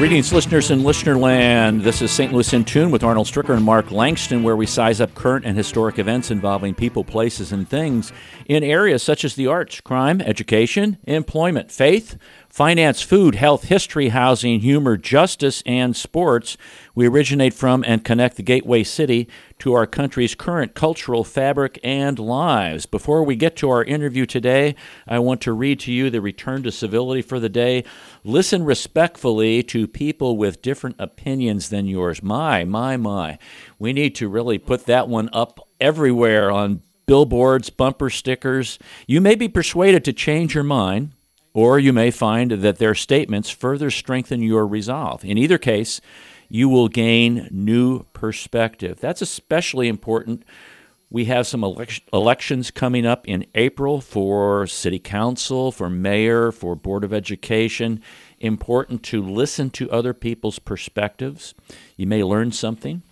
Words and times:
Greetings, 0.00 0.32
listeners 0.32 0.70
in 0.70 0.80
Listenerland. 0.80 1.82
This 1.82 2.00
is 2.00 2.10
St. 2.10 2.32
Louis 2.32 2.54
in 2.54 2.64
Tune 2.64 2.90
with 2.90 3.04
Arnold 3.04 3.26
Stricker 3.26 3.54
and 3.54 3.62
Mark 3.62 3.90
Langston, 3.90 4.42
where 4.42 4.56
we 4.56 4.64
size 4.64 4.98
up 4.98 5.14
current 5.14 5.44
and 5.44 5.54
historic 5.58 5.98
events 5.98 6.30
involving 6.30 6.74
people, 6.74 7.04
places, 7.04 7.52
and 7.52 7.68
things 7.68 8.10
in 8.46 8.64
areas 8.64 9.02
such 9.02 9.26
as 9.26 9.34
the 9.34 9.46
arts, 9.46 9.78
crime, 9.82 10.22
education, 10.22 10.96
employment, 11.04 11.70
faith, 11.70 12.16
finance, 12.50 13.00
food, 13.00 13.36
health, 13.36 13.64
history, 13.64 14.08
housing, 14.08 14.60
humor, 14.60 14.96
justice, 14.96 15.62
and 15.64 15.96
sports. 15.96 16.56
We 16.94 17.06
originate 17.06 17.54
from 17.54 17.84
and 17.86 18.04
connect 18.04 18.36
the 18.36 18.42
gateway 18.42 18.82
city 18.82 19.28
to 19.60 19.72
our 19.74 19.86
country's 19.86 20.34
current 20.34 20.74
cultural 20.74 21.22
fabric 21.22 21.78
and 21.84 22.18
lives. 22.18 22.86
Before 22.86 23.22
we 23.22 23.36
get 23.36 23.54
to 23.56 23.70
our 23.70 23.84
interview 23.84 24.26
today, 24.26 24.74
I 25.06 25.20
want 25.20 25.40
to 25.42 25.52
read 25.52 25.78
to 25.80 25.92
you 25.92 26.10
the 26.10 26.20
return 26.20 26.64
to 26.64 26.72
civility 26.72 27.22
for 27.22 27.38
the 27.38 27.48
day. 27.48 27.84
Listen 28.24 28.64
respectfully 28.64 29.62
to 29.64 29.86
people 29.86 30.36
with 30.36 30.60
different 30.60 30.96
opinions 30.98 31.68
than 31.68 31.86
yours. 31.86 32.22
My, 32.22 32.64
my, 32.64 32.96
my. 32.96 33.38
We 33.78 33.92
need 33.92 34.16
to 34.16 34.28
really 34.28 34.58
put 34.58 34.86
that 34.86 35.08
one 35.08 35.30
up 35.32 35.60
everywhere 35.80 36.50
on 36.50 36.82
billboards, 37.06 37.70
bumper 37.70 38.10
stickers. 38.10 38.78
You 39.06 39.20
may 39.20 39.34
be 39.36 39.48
persuaded 39.48 40.04
to 40.04 40.12
change 40.12 40.54
your 40.54 40.64
mind 40.64 41.12
or 41.52 41.78
you 41.78 41.92
may 41.92 42.10
find 42.10 42.50
that 42.50 42.78
their 42.78 42.94
statements 42.94 43.50
further 43.50 43.90
strengthen 43.90 44.42
your 44.42 44.66
resolve. 44.66 45.24
In 45.24 45.36
either 45.36 45.58
case, 45.58 46.00
you 46.48 46.68
will 46.68 46.88
gain 46.88 47.48
new 47.50 48.04
perspective. 48.12 49.00
That's 49.00 49.22
especially 49.22 49.88
important. 49.88 50.44
We 51.08 51.24
have 51.24 51.46
some 51.46 51.64
elect- 51.64 52.02
elections 52.12 52.70
coming 52.70 53.04
up 53.04 53.26
in 53.26 53.46
April 53.54 54.00
for 54.00 54.66
city 54.66 55.00
council, 55.00 55.72
for 55.72 55.90
mayor, 55.90 56.52
for 56.52 56.76
board 56.76 57.02
of 57.02 57.12
education. 57.12 58.00
Important 58.38 59.02
to 59.04 59.22
listen 59.22 59.70
to 59.70 59.90
other 59.90 60.14
people's 60.14 60.60
perspectives. 60.60 61.54
You 61.96 62.06
may 62.06 62.22
learn 62.22 62.52
something. 62.52 63.02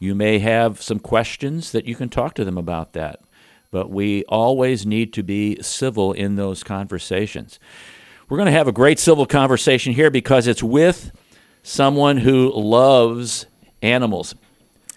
You 0.00 0.14
may 0.14 0.40
have 0.40 0.82
some 0.82 0.98
questions 0.98 1.72
that 1.72 1.86
you 1.86 1.94
can 1.94 2.08
talk 2.08 2.34
to 2.34 2.44
them 2.44 2.58
about 2.58 2.92
that 2.92 3.20
but 3.70 3.90
we 3.90 4.24
always 4.24 4.86
need 4.86 5.12
to 5.14 5.22
be 5.22 5.60
civil 5.62 6.12
in 6.12 6.36
those 6.36 6.62
conversations. 6.62 7.58
We're 8.28 8.38
going 8.38 8.46
to 8.46 8.52
have 8.52 8.68
a 8.68 8.72
great 8.72 8.98
civil 8.98 9.26
conversation 9.26 9.92
here 9.92 10.10
because 10.10 10.46
it's 10.46 10.62
with 10.62 11.12
someone 11.62 12.18
who 12.18 12.52
loves 12.54 13.46
animals. 13.82 14.34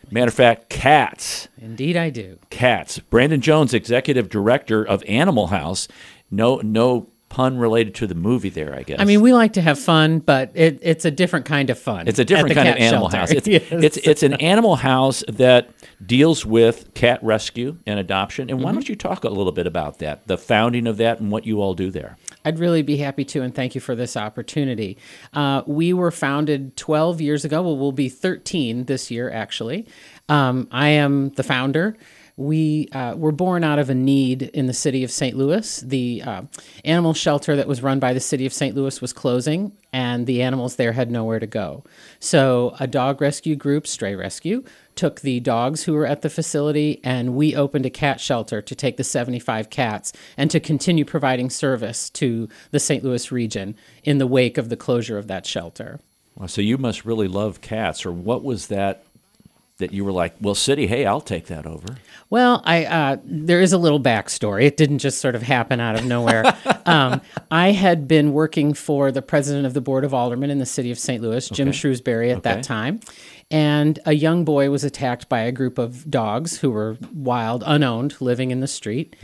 Matter 0.09 0.27
of 0.27 0.33
fact, 0.33 0.69
cats. 0.69 1.47
Indeed, 1.57 1.95
I 1.95 2.09
do. 2.09 2.37
Cats. 2.49 2.99
Brandon 2.99 3.39
Jones, 3.39 3.73
executive 3.73 4.27
director 4.27 4.83
of 4.83 5.03
Animal 5.07 5.47
House. 5.47 5.87
No, 6.29 6.57
no 6.57 7.07
pun 7.31 7.57
related 7.57 7.95
to 7.95 8.07
the 8.07 8.13
movie 8.15 8.49
there, 8.49 8.75
I 8.75 8.83
guess. 8.83 8.99
I 8.99 9.05
mean, 9.05 9.21
we 9.21 9.31
like 9.33 9.53
to 9.53 9.61
have 9.61 9.79
fun, 9.79 10.19
but 10.19 10.51
it, 10.53 10.79
it's 10.81 11.05
a 11.05 11.11
different 11.11 11.45
kind 11.45 11.69
of 11.69 11.79
fun. 11.79 12.07
It's 12.07 12.19
a 12.19 12.25
different 12.25 12.53
kind 12.55 12.67
of 12.67 12.75
animal 12.75 13.09
shelter. 13.09 13.17
house. 13.17 13.31
It's, 13.41 13.47
yes. 13.47 13.63
it's, 13.71 13.97
it's 13.97 14.21
an 14.23 14.33
animal 14.33 14.75
house 14.75 15.23
that 15.29 15.69
deals 16.05 16.45
with 16.45 16.93
cat 16.93 17.19
rescue 17.23 17.77
and 17.87 17.99
adoption. 17.99 18.49
And 18.49 18.59
why 18.61 18.71
Mm-hmm. 18.71 18.75
don't 18.79 18.89
you 18.89 18.95
talk 18.97 19.23
a 19.23 19.29
little 19.29 19.53
bit 19.53 19.65
about 19.65 19.99
that, 19.99 20.27
the 20.27 20.37
founding 20.37 20.87
of 20.87 20.97
that, 20.97 21.19
and 21.21 21.31
what 21.31 21.45
you 21.45 21.61
all 21.61 21.73
do 21.73 21.89
there? 21.89 22.17
I'd 22.43 22.59
really 22.59 22.81
be 22.81 22.97
happy 22.97 23.23
to, 23.25 23.41
and 23.43 23.55
thank 23.55 23.75
you 23.75 23.81
for 23.81 23.95
this 23.95 24.17
opportunity. 24.17 24.97
Uh, 25.33 25.61
we 25.67 25.93
were 25.93 26.11
founded 26.11 26.75
12 26.75 27.21
years 27.21 27.45
ago. 27.45 27.61
Well, 27.61 27.77
we'll 27.77 27.91
be 27.91 28.09
13 28.09 28.85
this 28.85 29.09
year, 29.11 29.29
actually. 29.31 29.87
Um, 30.27 30.67
I 30.71 30.89
am 30.89 31.29
the 31.29 31.43
founder. 31.43 31.95
We 32.41 32.89
uh, 32.91 33.13
were 33.15 33.31
born 33.31 33.63
out 33.63 33.77
of 33.77 33.91
a 33.91 33.95
need 33.95 34.41
in 34.41 34.65
the 34.65 34.73
city 34.73 35.03
of 35.03 35.11
St. 35.11 35.37
Louis. 35.37 35.81
The 35.81 36.23
uh, 36.25 36.41
animal 36.83 37.13
shelter 37.13 37.55
that 37.55 37.67
was 37.67 37.83
run 37.83 37.99
by 37.99 38.13
the 38.13 38.19
city 38.19 38.47
of 38.47 38.53
St. 38.53 38.75
Louis 38.75 38.99
was 38.99 39.13
closing, 39.13 39.73
and 39.93 40.25
the 40.25 40.41
animals 40.41 40.75
there 40.75 40.93
had 40.93 41.11
nowhere 41.11 41.39
to 41.39 41.45
go. 41.45 41.83
So, 42.19 42.75
a 42.79 42.87
dog 42.87 43.21
rescue 43.21 43.55
group, 43.55 43.85
Stray 43.85 44.15
Rescue, 44.15 44.63
took 44.95 45.21
the 45.21 45.39
dogs 45.39 45.83
who 45.83 45.93
were 45.93 46.07
at 46.07 46.23
the 46.23 46.31
facility, 46.31 46.99
and 47.03 47.35
we 47.35 47.55
opened 47.55 47.85
a 47.85 47.91
cat 47.91 48.19
shelter 48.19 48.59
to 48.59 48.75
take 48.75 48.97
the 48.97 49.03
75 49.03 49.69
cats 49.69 50.11
and 50.35 50.49
to 50.49 50.59
continue 50.59 51.05
providing 51.05 51.51
service 51.51 52.09
to 52.09 52.49
the 52.71 52.79
St. 52.79 53.03
Louis 53.03 53.31
region 53.31 53.75
in 54.03 54.17
the 54.17 54.27
wake 54.27 54.57
of 54.57 54.69
the 54.69 54.77
closure 54.77 55.19
of 55.19 55.27
that 55.27 55.45
shelter. 55.45 55.99
So 56.47 56.61
you 56.61 56.79
must 56.79 57.05
really 57.05 57.27
love 57.27 57.61
cats, 57.61 58.03
or 58.03 58.11
what 58.11 58.43
was 58.43 58.67
that 58.67 59.03
that 59.81 59.93
you 59.93 60.05
were 60.05 60.11
like, 60.11 60.33
well, 60.39 60.55
city, 60.55 60.87
hey, 60.87 61.05
I'll 61.05 61.21
take 61.21 61.47
that 61.47 61.65
over? 61.65 61.97
Well, 62.29 62.61
I 62.65 62.85
uh, 62.85 63.17
there 63.25 63.59
is 63.59 63.73
a 63.73 63.77
little 63.77 63.99
backstory. 63.99 64.63
It 64.63 64.77
didn't 64.77 64.99
just 64.99 65.19
sort 65.19 65.35
of 65.35 65.41
happen 65.41 65.81
out 65.81 65.95
of 65.99 66.05
nowhere. 66.05 66.45
um, 66.85 67.19
I 67.51 67.71
had 67.71 68.07
been 68.07 68.31
working 68.31 68.73
for 68.73 69.11
the 69.11 69.21
president 69.21 69.65
of 69.65 69.73
the 69.73 69.81
board 69.81 70.05
of 70.05 70.13
aldermen 70.13 70.49
in 70.49 70.57
the 70.59 70.65
city 70.65 70.91
of 70.91 70.97
St. 70.97 71.21
Louis, 71.21 71.49
Jim 71.49 71.67
Okay. 71.67 71.77
Shrewsbury, 71.77 72.31
at 72.31 72.37
Okay. 72.37 72.53
that 72.55 72.63
time, 72.63 73.01
and 73.49 73.99
a 74.05 74.13
young 74.13 74.45
boy 74.45 74.69
was 74.69 74.85
attacked 74.85 75.27
by 75.27 75.41
a 75.41 75.51
group 75.51 75.77
of 75.77 76.09
dogs 76.09 76.59
who 76.59 76.71
were 76.71 76.97
wild, 77.13 77.63
unowned, 77.65 78.15
living 78.21 78.51
in 78.51 78.61
the 78.61 78.67
street, 78.67 79.15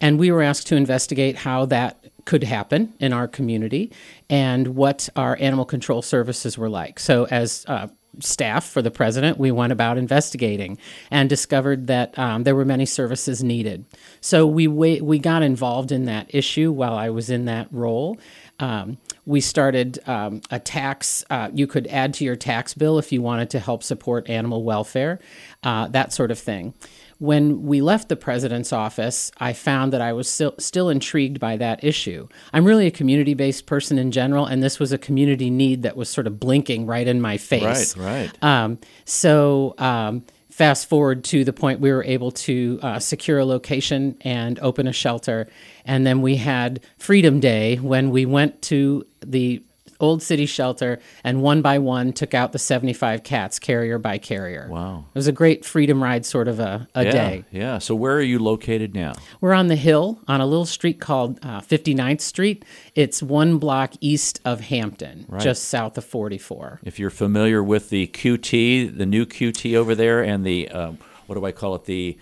and 0.00 0.18
we 0.18 0.32
were 0.32 0.42
asked 0.42 0.66
to 0.66 0.76
investigate 0.76 1.36
how 1.36 1.66
that 1.66 2.04
could 2.24 2.42
happen 2.42 2.92
in 2.98 3.12
our 3.12 3.28
community 3.28 3.92
and 4.28 4.74
what 4.74 5.08
our 5.14 5.36
animal 5.40 5.64
control 5.64 6.02
services 6.02 6.58
were 6.58 6.68
like. 6.68 6.98
So, 6.98 7.28
as 7.30 7.64
uh, 7.68 7.86
staff 8.20 8.66
for 8.66 8.82
the 8.82 8.90
president, 8.90 9.38
we 9.38 9.50
went 9.50 9.72
about 9.72 9.98
investigating 9.98 10.78
and 11.10 11.28
discovered 11.28 11.86
that 11.86 12.18
um, 12.18 12.44
there 12.44 12.54
were 12.54 12.64
many 12.64 12.86
services 12.86 13.42
needed. 13.42 13.84
So 14.20 14.46
we 14.46 14.68
we 14.68 15.18
got 15.18 15.42
involved 15.42 15.92
in 15.92 16.04
that 16.06 16.34
issue 16.34 16.72
while 16.72 16.94
I 16.94 17.10
was 17.10 17.30
in 17.30 17.44
that 17.46 17.68
role. 17.70 18.18
Um, 18.58 18.98
we 19.26 19.40
started 19.40 19.98
um, 20.08 20.40
a 20.50 20.58
tax. 20.58 21.24
Uh, 21.28 21.50
you 21.52 21.66
could 21.66 21.86
add 21.88 22.14
to 22.14 22.24
your 22.24 22.36
tax 22.36 22.74
bill 22.74 22.98
if 22.98 23.12
you 23.12 23.20
wanted 23.20 23.50
to 23.50 23.58
help 23.58 23.82
support 23.82 24.30
animal 24.30 24.62
welfare, 24.62 25.18
uh, 25.62 25.88
that 25.88 26.12
sort 26.12 26.30
of 26.30 26.38
thing. 26.38 26.74
When 27.18 27.62
we 27.62 27.80
left 27.80 28.08
the 28.08 28.16
president's 28.16 28.72
office, 28.72 29.30
I 29.38 29.52
found 29.52 29.92
that 29.92 30.00
I 30.00 30.12
was 30.12 30.28
still, 30.28 30.54
still 30.58 30.90
intrigued 30.90 31.40
by 31.40 31.56
that 31.56 31.82
issue. 31.82 32.28
I'm 32.52 32.64
really 32.64 32.86
a 32.86 32.90
community 32.90 33.34
based 33.34 33.66
person 33.66 33.98
in 33.98 34.12
general, 34.12 34.46
and 34.46 34.62
this 34.62 34.78
was 34.78 34.92
a 34.92 34.98
community 34.98 35.48
need 35.48 35.82
that 35.82 35.96
was 35.96 36.10
sort 36.10 36.26
of 36.26 36.38
blinking 36.38 36.86
right 36.86 37.06
in 37.06 37.20
my 37.20 37.38
face. 37.38 37.96
Right, 37.96 38.30
right. 38.32 38.44
Um, 38.44 38.78
so, 39.04 39.74
um, 39.78 40.24
fast 40.56 40.88
forward 40.88 41.22
to 41.22 41.44
the 41.44 41.52
point 41.52 41.80
we 41.80 41.92
were 41.92 42.02
able 42.04 42.30
to 42.32 42.78
uh, 42.82 42.98
secure 42.98 43.38
a 43.38 43.44
location 43.44 44.16
and 44.22 44.58
open 44.60 44.88
a 44.88 44.92
shelter. 44.92 45.46
And 45.84 46.06
then 46.06 46.22
we 46.22 46.36
had 46.36 46.80
Freedom 46.96 47.40
Day 47.40 47.76
when 47.76 48.08
we 48.08 48.24
went 48.24 48.62
to 48.62 49.06
the 49.20 49.62
old 50.00 50.22
city 50.22 50.46
shelter 50.46 51.00
and 51.24 51.42
one 51.42 51.62
by 51.62 51.78
one 51.78 52.12
took 52.12 52.34
out 52.34 52.52
the 52.52 52.58
75 52.58 53.22
cats, 53.22 53.58
carrier 53.58 53.98
by 53.98 54.18
carrier. 54.18 54.68
Wow. 54.70 55.06
It 55.14 55.18
was 55.18 55.26
a 55.26 55.32
great 55.32 55.64
freedom 55.64 56.02
ride, 56.02 56.26
sort 56.26 56.48
of 56.48 56.60
a, 56.60 56.88
a 56.94 57.04
yeah, 57.04 57.10
day. 57.10 57.44
Yeah. 57.50 57.78
So 57.78 57.94
where 57.94 58.14
are 58.16 58.22
you 58.22 58.38
located 58.38 58.94
now? 58.94 59.14
We're 59.40 59.54
on 59.54 59.68
the 59.68 59.76
hill 59.76 60.20
on 60.28 60.40
a 60.40 60.46
little 60.46 60.66
street 60.66 61.00
called 61.00 61.38
uh, 61.42 61.60
59th 61.60 62.20
Street. 62.20 62.64
It's 62.94 63.22
one 63.22 63.58
block 63.58 63.94
east 64.00 64.40
of 64.44 64.60
Hampton, 64.60 65.26
just 65.40 65.64
south 65.64 65.98
of 65.98 66.04
44. 66.04 66.80
If 66.84 66.98
you're 66.98 67.10
familiar 67.10 67.62
with 67.62 67.90
the 67.90 68.06
QT, 68.08 68.96
the 68.96 69.06
new 69.06 69.26
QT 69.26 69.74
over 69.74 69.94
there, 69.94 70.22
and 70.22 70.44
the 70.44 70.68
um, 70.70 70.98
what 71.26 71.34
do 71.34 71.44
I 71.44 71.52
call 71.52 71.74
it, 71.74 71.84
the 71.84 72.18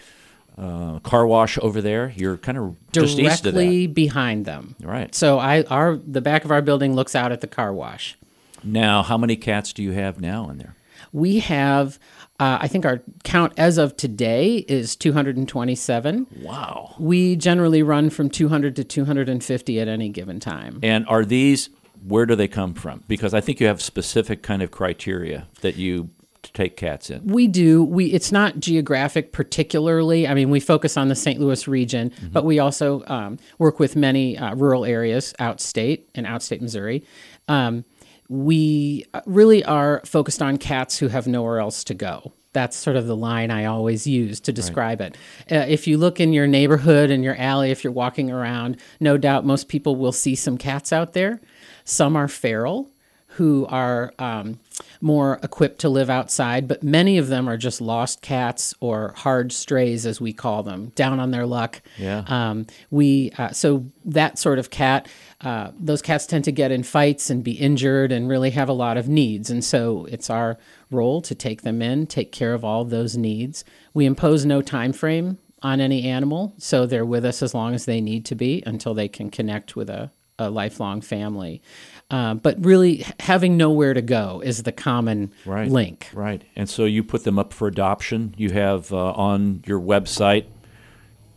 uh, 0.57 0.99
car 1.01 1.27
wash 1.27 1.59
over 1.59 1.81
there, 1.81 2.13
you're 2.17 2.37
kind 2.37 2.59
of 2.59 2.77
just 2.93 3.19
east 3.19 3.47
of 3.47 3.55
that. 3.55 3.61
directly 3.61 3.87
behind 3.87 4.45
them. 4.45 4.77
Right. 4.81 5.15
So 5.15 5.39
I 5.39 5.63
our 5.65 5.97
the 5.97 6.21
back 6.21 6.45
of 6.45 6.51
our 6.51 6.63
building 6.63 6.95
looks 6.95 7.15
out 7.15 7.33
at 7.33 7.41
the 7.41 7.47
car 7.47 7.73
wash. 7.73 8.17
Now, 8.63 9.03
how 9.03 9.19
many 9.19 9.37
cats 9.37 9.73
do 9.73 9.83
you 9.83 9.93
have 9.93 10.21
now 10.21 10.49
in 10.49 10.59
there? 10.59 10.75
We 11.13 11.41
have 11.41 11.99
uh, 12.41 12.59
I 12.61 12.69
think 12.69 12.85
our 12.85 13.01
count 13.23 13.53
as 13.57 13.79
of 13.79 13.97
today 13.97 14.65
is 14.69 14.97
227. 14.97 16.27
Wow. 16.43 16.95
We 16.99 17.37
generally 17.37 17.83
run 17.83 18.11
from 18.11 18.29
200 18.29 18.75
to 18.77 18.85
250 18.85 19.81
at 19.81 19.89
any 19.89 20.09
given 20.09 20.41
time. 20.41 20.81
And 20.83 21.07
are 21.07 21.25
these 21.25 21.71
where 22.07 22.27
do 22.27 22.35
they 22.35 22.49
come 22.49 22.75
from? 22.75 23.03
Because 23.09 23.33
I 23.35 23.41
think 23.41 23.61
you 23.61 23.67
have 23.67 23.81
specific 23.81 24.43
kind 24.43 24.63
of 24.63 24.71
criteria 24.71 25.47
that 25.63 25.77
you 25.77 26.11
take 26.53 26.77
cats 26.77 27.11
in. 27.11 27.25
We 27.25 27.47
do. 27.49 27.83
We 27.83 28.07
it's 28.07 28.33
not 28.33 28.59
geographic 28.61 29.33
particularly. 29.33 30.27
I 30.27 30.35
mean, 30.35 30.51
we 30.51 30.61
focus 30.61 30.97
on 30.97 31.09
the 31.09 31.15
St. 31.15 31.41
Louis 31.41 31.67
region, 31.67 32.13
but 32.33 32.45
we 32.45 32.59
also 32.59 33.03
um, 33.07 33.39
work 33.59 33.79
with 33.79 33.97
many 33.97 34.37
uh, 34.37 34.55
rural 34.55 34.85
areas 34.85 35.35
outstate 35.39 36.03
in 36.15 36.25
outstate 36.25 36.61
Missouri. 36.61 37.05
Um, 37.49 37.85
we 38.29 39.05
uh, 39.15 39.21
really 39.27 39.65
are 39.65 40.01
focused 40.05 40.43
on 40.43 40.59
cats 40.59 40.99
who 40.99 41.09
have 41.09 41.27
nowhere 41.27 41.59
else 41.59 41.85
to 41.85 41.95
go. 41.95 42.33
That's 42.53 42.77
sort 42.77 42.97
of 42.97 43.07
the 43.07 43.17
line 43.17 43.51
I 43.51 43.65
always 43.65 44.07
use 44.07 44.39
to 44.41 44.53
describe 44.53 45.01
it. 45.01 45.17
Uh, 45.51 45.67
if 45.69 45.89
you 45.89 45.99
look 45.99 46.21
in 46.21 46.33
your 46.33 46.47
neighborhood 46.47 47.11
and 47.11 47.25
your 47.25 47.37
alley, 47.37 47.73
if 47.73 47.83
you're 47.83 47.93
walking 47.93 48.31
around, 48.31 48.77
no 49.01 49.19
doubt 49.19 49.45
most 49.45 49.69
people 49.69 49.97
will 49.97 50.13
see 50.13 50.37
some 50.37 50.57
cats 50.57 50.93
out 50.93 51.15
there. 51.15 51.41
Some 51.85 52.15
are 52.17 52.29
feral, 52.29 52.89
who 53.35 53.67
are 53.69 54.13
um, 54.19 54.59
more 55.01 55.41
equipped 55.43 55.81
to 55.81 55.89
live 55.89 56.09
outside, 56.09 56.69
but 56.69 56.83
many 56.83 57.19
of 57.19 57.29
them 57.29 57.49
are 57.49 57.57
just 57.57 57.81
lost 57.81 58.23
cats 58.23 58.75
or 58.81 59.13
hard 59.17 59.53
strays, 59.53 60.07
as 60.07 60.21
we 60.21 60.33
call 60.33 60.63
them, 60.63 60.93
down 60.95 61.21
on 61.21 61.31
their 61.31 61.47
luck. 61.47 61.83
Yeah. 61.99 62.25
Um, 62.29 62.67
we 62.91 63.33
uh, 63.37 63.51
so 63.51 63.87
that 64.05 64.39
sort 64.39 64.59
of 64.59 64.71
cat, 64.71 65.09
uh, 65.41 65.73
those 65.79 66.01
cats 66.01 66.27
tend 66.27 66.45
to 66.45 66.53
get 66.53 66.71
in 66.71 66.83
fights 66.83 67.29
and 67.31 67.43
be 67.43 67.53
injured 67.53 68.13
and 68.13 68.29
really 68.29 68.51
have 68.51 68.69
a 68.69 68.73
lot 68.73 68.97
of 68.97 69.09
needs, 69.09 69.51
and 69.51 69.65
so 69.65 70.07
it's 70.11 70.31
our 70.31 70.57
role 70.91 71.21
to 71.23 71.35
take 71.35 71.63
them 71.63 71.83
in, 71.83 72.07
take 72.07 72.31
care 72.31 72.55
of 72.55 72.65
all 72.65 72.83
of 72.83 72.91
those 72.91 73.17
needs. 73.17 73.65
We 73.93 74.07
impose 74.07 74.45
no 74.45 74.63
time 74.63 74.93
frame 74.93 75.39
on 75.61 75.81
any 75.81 76.05
animal, 76.05 76.55
so 76.59 76.87
they're 76.87 77.07
with 77.07 77.25
us 77.25 77.43
as 77.43 77.55
long 77.55 77.75
as 77.75 77.85
they 77.87 78.01
need 78.01 78.25
to 78.27 78.35
be 78.35 78.63
until 78.67 78.95
they 78.95 79.09
can 79.09 79.31
connect 79.31 79.75
with 79.75 79.91
a, 79.91 80.11
a 80.39 80.51
lifelong 80.51 81.01
family. 81.01 81.63
Uh, 82.11 82.35
but 82.35 82.63
really, 82.65 83.05
having 83.21 83.57
nowhere 83.57 83.95
to 83.95 84.03
go 84.03 84.41
is 84.45 84.63
the 84.63 84.73
common 84.73 85.33
Right. 85.47 85.71
link. 85.71 86.09
Right. 86.13 86.43
And 86.55 86.69
so 86.69 86.85
you 86.85 87.03
put 87.03 87.25
them 87.25 87.39
up 87.39 87.53
for 87.53 87.67
adoption. 87.67 88.35
You 88.37 88.51
have 88.51 88.93
uh, 88.93 89.13
on 89.13 89.63
your 89.67 89.81
website, 89.81 90.45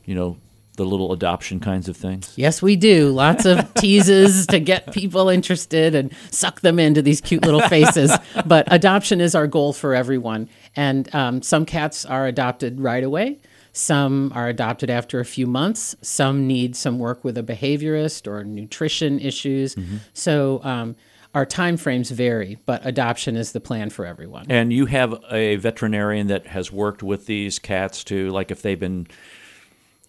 you 0.06 0.14
know, 0.14 0.38
the 0.76 0.84
little 0.86 1.12
adoption 1.12 1.60
kinds 1.60 1.88
of 1.90 1.98
things. 1.98 2.34
Yes, 2.36 2.62
we 2.62 2.76
do. 2.76 3.10
Lots 3.10 3.46
of 3.46 3.74
teases 3.76 4.46
to 4.48 4.60
get 4.60 4.92
people 4.94 5.28
interested 5.30 5.96
and 5.96 6.14
suck 6.30 6.62
them 6.62 6.78
into 6.78 7.02
these 7.02 7.20
cute 7.22 7.44
little 7.44 7.62
faces. 7.62 8.16
but 8.46 8.68
adoption 8.72 9.20
is 9.20 9.34
our 9.34 9.48
goal 9.48 9.74
for 9.74 9.96
everyone. 9.96 10.50
And 10.76 11.14
um, 11.16 11.42
some 11.42 11.66
cats 11.66 12.06
are 12.06 12.28
adopted 12.28 12.80
right 12.80 13.04
away. 13.04 13.40
Some 13.78 14.32
are 14.34 14.48
adopted 14.48 14.90
after 14.90 15.20
a 15.20 15.26
few 15.26 15.46
months. 15.46 15.96
Some 16.02 16.48
need 16.48 16.76
some 16.76 16.98
work 16.98 17.24
with 17.24 17.38
a 17.38 17.44
behaviorist 17.44 18.26
or 18.26 18.44
nutrition 18.44 19.20
issues. 19.20 19.76
So 20.14 20.62
um, 20.64 20.96
our 21.36 21.46
time 21.46 21.78
frames 21.78 22.10
vary, 22.10 22.58
but 22.66 22.84
adoption 22.84 23.36
is 23.36 23.52
the 23.52 23.60
plan 23.60 23.92
for 23.92 24.06
everyone. 24.06 24.48
And 24.50 24.74
you 24.74 24.88
have 24.88 25.24
a 25.32 25.58
veterinarian 25.58 26.26
that 26.28 26.48
has 26.48 26.72
worked 26.72 27.04
with 27.04 27.28
these 27.28 27.60
cats 27.60 28.04
to, 28.06 28.32
like, 28.32 28.50
if 28.50 28.64
they've 28.64 28.80
been 28.80 29.08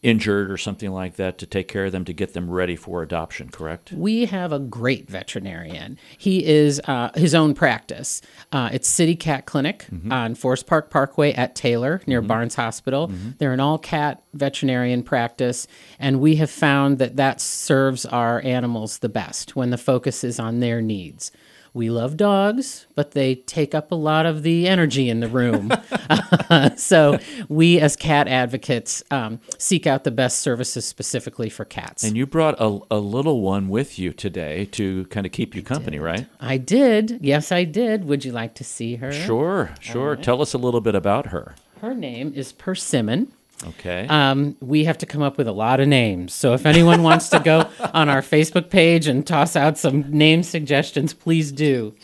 injured 0.02 0.50
or 0.50 0.56
something 0.56 0.90
like 0.90 1.16
that, 1.16 1.38
to 1.38 1.46
take 1.46 1.68
care 1.68 1.86
of 1.86 1.92
them 1.92 2.04
to 2.04 2.12
get 2.12 2.32
them 2.34 2.50
ready 2.50 2.76
for 2.76 3.02
adoption, 3.02 3.48
correct? 3.48 3.92
We 3.92 4.26
have 4.26 4.52
a 4.52 4.58
great 4.58 5.08
veterinarian. 5.08 5.98
He 6.16 6.44
is 6.46 6.80
uh, 6.84 7.10
his 7.14 7.34
own 7.34 7.54
practice. 7.54 8.20
Uh, 8.52 8.70
it's 8.72 8.88
City 8.88 9.16
Cat 9.16 9.46
Clinic 9.46 9.86
on 10.10 10.34
Forest 10.34 10.66
Park 10.66 10.90
Parkway 10.90 11.32
at 11.32 11.54
Taylor 11.54 12.00
near 12.06 12.22
Barnes 12.22 12.54
Hospital. 12.54 13.10
They're 13.38 13.52
an 13.52 13.60
all 13.60 13.78
cat 13.78 14.22
veterinarian 14.34 15.02
practice, 15.02 15.66
and 15.98 16.20
we 16.20 16.36
have 16.36 16.50
found 16.50 16.98
that 16.98 17.16
that 17.16 17.40
serves 17.40 18.06
our 18.06 18.40
animals 18.42 18.98
the 18.98 19.08
best 19.08 19.56
when 19.56 19.70
the 19.70 19.78
focus 19.78 20.22
is 20.24 20.38
on 20.38 20.60
their 20.60 20.80
needs. 20.80 21.32
We 21.78 21.90
love 21.90 22.16
dogs, 22.16 22.88
but 22.96 23.12
they 23.12 23.36
take 23.36 23.72
up 23.72 23.92
a 23.92 23.94
lot 23.94 24.26
of 24.26 24.42
the 24.42 24.66
energy 24.66 25.08
in 25.08 25.20
the 25.20 25.28
room. 25.28 25.70
so, 26.76 27.20
we 27.48 27.78
as 27.78 27.94
cat 27.94 28.26
advocates 28.26 29.04
um, 29.12 29.38
seek 29.58 29.86
out 29.86 30.02
the 30.02 30.10
best 30.10 30.40
services 30.40 30.84
specifically 30.84 31.48
for 31.48 31.64
cats. 31.64 32.02
And 32.02 32.16
you 32.16 32.26
brought 32.26 32.56
a, 32.58 32.80
a 32.90 32.98
little 32.98 33.42
one 33.42 33.68
with 33.68 33.96
you 33.96 34.12
today 34.12 34.64
to 34.72 35.04
kind 35.04 35.24
of 35.24 35.30
keep 35.30 35.54
you 35.54 35.62
company, 35.62 36.00
right? 36.00 36.26
I 36.40 36.56
did. 36.56 37.18
Yes, 37.20 37.52
I 37.52 37.62
did. 37.62 38.06
Would 38.06 38.24
you 38.24 38.32
like 38.32 38.56
to 38.56 38.64
see 38.64 38.96
her? 38.96 39.12
Sure, 39.12 39.70
sure. 39.78 40.16
Tell 40.16 40.42
us 40.42 40.54
a 40.54 40.58
little 40.58 40.80
bit 40.80 40.96
about 40.96 41.26
her. 41.26 41.54
Her 41.80 41.94
name 41.94 42.32
is 42.34 42.50
Persimmon. 42.50 43.32
Okay. 43.66 44.06
Um, 44.08 44.56
we 44.60 44.84
have 44.84 44.98
to 44.98 45.06
come 45.06 45.22
up 45.22 45.36
with 45.36 45.48
a 45.48 45.52
lot 45.52 45.80
of 45.80 45.88
names. 45.88 46.32
So 46.32 46.54
if 46.54 46.64
anyone 46.64 47.02
wants 47.02 47.28
to 47.30 47.40
go 47.40 47.68
on 47.94 48.08
our 48.08 48.22
Facebook 48.22 48.70
page 48.70 49.06
and 49.06 49.26
toss 49.26 49.56
out 49.56 49.76
some 49.78 50.02
name 50.10 50.42
suggestions, 50.42 51.12
please 51.12 51.50
do. 51.50 51.94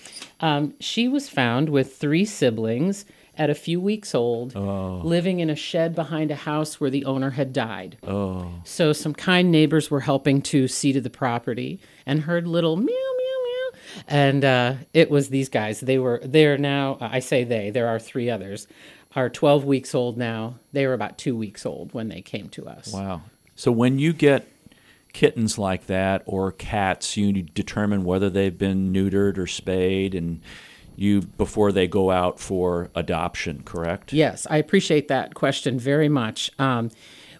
Um, 0.41 0.75
she 0.81 1.07
was 1.09 1.29
found 1.29 1.69
with 1.69 1.97
three 1.97 2.25
siblings 2.25 3.05
at 3.37 3.51
a 3.51 3.55
few 3.55 3.81
weeks 3.81 4.15
old, 4.15 4.55
living 4.55 5.41
in 5.41 5.51
a 5.51 5.57
shed 5.57 5.95
behind 5.95 6.31
a 6.31 6.37
house 6.37 6.81
where 6.81 6.91
the 6.91 7.05
owner 7.05 7.31
had 7.31 7.53
died. 7.53 7.99
oh, 8.07 8.49
So 8.65 8.93
some 8.93 9.13
kind 9.15 9.51
neighbors 9.51 9.91
were 9.91 10.01
helping 10.01 10.41
to 10.43 10.69
see 10.69 10.93
to 10.93 11.01
the 11.01 11.11
property 11.11 11.81
and 12.07 12.21
heard 12.21 12.47
little 12.47 12.77
meow 12.77 12.87
meow 12.87 12.93
meow, 13.45 13.81
and 14.07 14.45
uh, 14.45 14.75
it 14.93 15.11
was 15.11 15.31
these 15.31 15.49
guys. 15.49 15.81
They 15.81 15.99
were 15.99 16.21
they're 16.25 16.59
now. 16.59 16.97
I 17.01 17.19
say 17.21 17.43
they. 17.43 17.71
There 17.71 17.89
are 17.89 17.99
three 17.99 18.31
others. 18.31 18.69
Are 19.17 19.31
12 19.31 19.65
weeks 19.65 19.95
old 19.95 20.19
now. 20.19 20.57
They 20.73 20.87
were 20.87 20.93
about 20.93 21.19
two 21.19 21.37
weeks 21.37 21.65
old 21.65 21.95
when 21.95 22.09
they 22.09 22.21
came 22.21 22.49
to 22.51 22.67
us. 22.67 22.93
wow. 22.93 23.23
So 23.55 23.71
when 23.71 24.01
you 24.01 24.13
get 24.13 24.49
kittens 25.13 25.57
like 25.57 25.87
that 25.87 26.23
or 26.27 26.51
cats, 26.51 27.17
you 27.17 27.33
determine 27.43 28.05
whether 28.05 28.29
they've 28.29 28.59
been 28.59 28.93
neutered 28.93 29.39
or 29.39 29.47
spayed, 29.47 30.15
and 30.15 30.41
you 30.97 31.23
before 31.23 31.73
they 31.73 31.87
go 31.87 32.11
out 32.11 32.39
for 32.39 32.91
adoption, 32.95 33.63
correct? 33.65 34.13
Yes, 34.13 34.47
I 34.51 34.59
appreciate 34.59 35.09
that 35.09 35.35
question 35.35 35.79
very 35.79 36.09
much. 36.09 36.51
Um, 36.59 36.91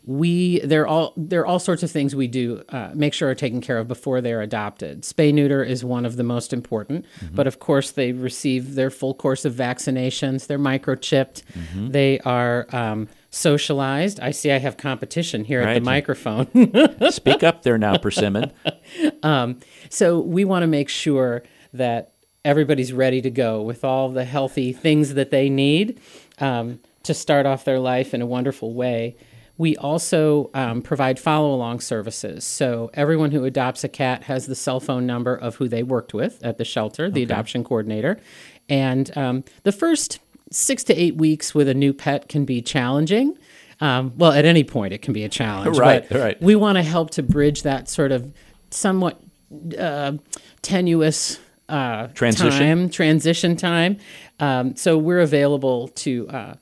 we 0.07 0.61
there 0.61 0.83
are 0.83 0.87
all 0.87 1.13
there 1.17 1.41
are 1.41 1.47
all 1.47 1.59
sorts 1.59 1.83
of 1.83 1.91
things 1.91 2.15
we 2.15 2.27
do 2.27 2.63
uh, 2.69 2.91
make 2.95 3.15
sure 3.15 3.31
are 3.31 3.35
taken 3.35 3.61
care 3.61 3.79
of 3.79 3.89
before 3.89 4.21
they're 4.21 4.43
adopted. 4.43 5.03
Spay 5.03 5.33
neuter 5.33 5.63
is 5.65 5.85
one 5.85 6.05
of 6.05 6.17
the 6.17 6.23
most 6.23 6.53
important, 6.53 7.07
but 7.33 7.47
of 7.47 7.59
course 7.59 7.91
they 7.91 8.13
receive 8.13 8.75
their 8.75 8.91
full 8.91 9.15
course 9.15 9.45
of 9.45 9.55
vaccinations. 9.55 10.47
They're 10.47 10.59
microchipped. 10.59 11.43
They 11.91 12.21
are 12.21 12.67
um, 12.71 13.09
socialized. 13.31 14.21
I 14.21 14.31
see 14.31 14.53
I 14.53 14.59
have 14.59 14.77
competition 14.77 15.45
here 15.45 15.61
at 15.63 15.75
the 15.75 15.81
microphone. 15.81 16.47
Speak 17.11 17.43
up 17.43 17.63
there 17.63 17.79
now, 17.79 17.97
Persimmon. 17.97 18.53
So 19.91 20.21
we 20.21 20.45
want 20.45 20.63
to 20.63 20.67
make 20.67 20.89
sure 20.89 21.43
that 21.73 22.13
everybody's 22.45 22.93
ready 22.93 23.23
to 23.23 23.31
go 23.31 23.63
with 23.63 23.85
all 23.85 24.11
the 24.11 24.25
healthy 24.25 24.73
things 24.73 25.15
that 25.15 25.31
they 25.31 25.49
need 25.49 26.01
um, 26.41 26.81
to 27.05 27.15
start 27.15 27.47
off 27.47 27.65
their 27.65 27.79
life 27.79 28.13
in 28.13 28.21
a 28.21 28.27
wonderful 28.27 28.75
way. 28.75 29.17
We 29.57 29.77
also 29.77 30.51
um, 30.53 30.83
provide 30.83 31.19
follow 31.21 31.55
along 31.55 31.81
services. 31.81 32.45
So 32.45 32.91
everyone 32.95 33.31
who 33.31 33.45
adopts 33.45 33.85
a 33.85 33.89
cat 33.89 34.25
has 34.25 34.47
the 34.47 34.55
cell 34.55 34.81
phone 34.81 35.07
number 35.07 35.35
of 35.35 35.57
who 35.57 35.69
they 35.69 35.83
worked 35.83 36.13
with 36.13 36.45
at 36.45 36.59
the 36.59 36.65
shelter, 36.65 37.11
the 37.11 37.23
adoption 37.23 37.63
coordinator. 37.63 38.19
And 38.69 39.17
um, 39.17 39.45
the 39.63 39.73
first 39.73 40.19
six 40.51 40.83
to 40.85 40.95
eight 40.95 41.17
weeks 41.17 41.55
with 41.55 41.69
a 41.69 41.75
new 41.75 41.93
pet 41.93 42.29
can 42.29 42.45
be 42.45 42.63
challenging. 42.63 43.37
Um, 43.81 44.13
well, 44.17 44.33
at 44.33 44.45
any 44.45 44.65
point, 44.65 44.93
it 44.93 45.03
can 45.03 45.13
be 45.13 45.25
a 45.25 45.29
challenge. 45.29 45.77
Right, 45.77 46.09
but 46.09 46.21
right. 46.21 46.43
We 46.43 46.57
want 46.57 46.77
to 46.77 46.83
help 46.83 47.11
to 47.11 47.23
bridge 47.23 47.63
that 47.63 47.89
sort 47.89 48.13
of 48.13 48.33
somewhat 48.71 49.21
uh, 49.79 50.13
tenuous 50.63 51.39
uh, 51.69 52.09
Transition? 52.09 52.79
time, 52.79 52.91
transition 52.91 53.57
time. 53.57 53.99
Um, 54.39 54.77
so 54.77 54.99
we're 54.99 55.21
available 55.21 55.89
to 55.89 56.29
uh, 56.29 56.55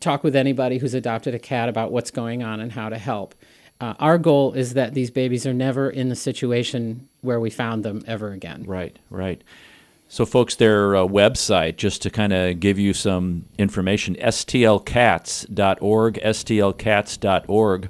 talk 0.00 0.24
with 0.24 0.36
anybody 0.36 0.78
who's 0.78 0.94
adopted 0.94 1.34
a 1.34 1.38
cat 1.38 1.68
about 1.68 1.92
what's 1.92 2.10
going 2.10 2.42
on 2.42 2.60
and 2.60 2.72
how 2.72 2.88
to 2.88 2.98
help. 2.98 3.34
Uh, 3.80 3.94
our 3.98 4.16
goal 4.18 4.52
is 4.52 4.74
that 4.74 4.94
these 4.94 5.10
babies 5.10 5.44
are 5.44 5.54
never 5.54 5.90
in 5.90 6.08
the 6.08 6.16
situation 6.16 7.08
where 7.20 7.40
we 7.40 7.50
found 7.50 7.84
them 7.84 8.04
ever 8.06 8.30
again. 8.32 8.64
Right, 8.64 8.96
right. 9.10 9.42
So, 10.08 10.26
folks, 10.26 10.54
their 10.54 10.94
uh, 10.94 11.06
website, 11.06 11.76
just 11.76 12.02
to 12.02 12.10
kind 12.10 12.32
of 12.32 12.60
give 12.60 12.78
you 12.78 12.92
some 12.92 13.46
information, 13.58 14.14
stlcats.org, 14.16 16.14
stlcats.org. 16.14 17.88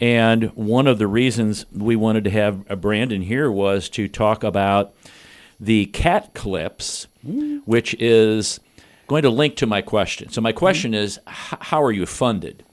And 0.00 0.44
one 0.56 0.86
of 0.88 0.98
the 0.98 1.06
reasons 1.06 1.64
we 1.72 1.94
wanted 1.94 2.24
to 2.24 2.30
have 2.30 2.70
uh, 2.70 2.74
Brandon 2.74 3.22
here 3.22 3.50
was 3.50 3.88
to 3.90 4.08
talk 4.08 4.42
about 4.42 4.92
the 5.60 5.86
cat 5.86 6.34
clips, 6.34 7.06
which 7.64 7.94
is 8.00 8.58
going 9.06 9.22
to 9.22 9.30
link 9.30 9.56
to 9.56 9.66
my 9.66 9.82
question. 9.82 10.30
So, 10.30 10.40
my 10.40 10.50
mm-hmm. 10.50 10.58
question 10.58 10.94
is 10.94 11.20
how 11.26 11.82
are 11.82 11.92
you 11.92 12.06
funded? 12.06 12.64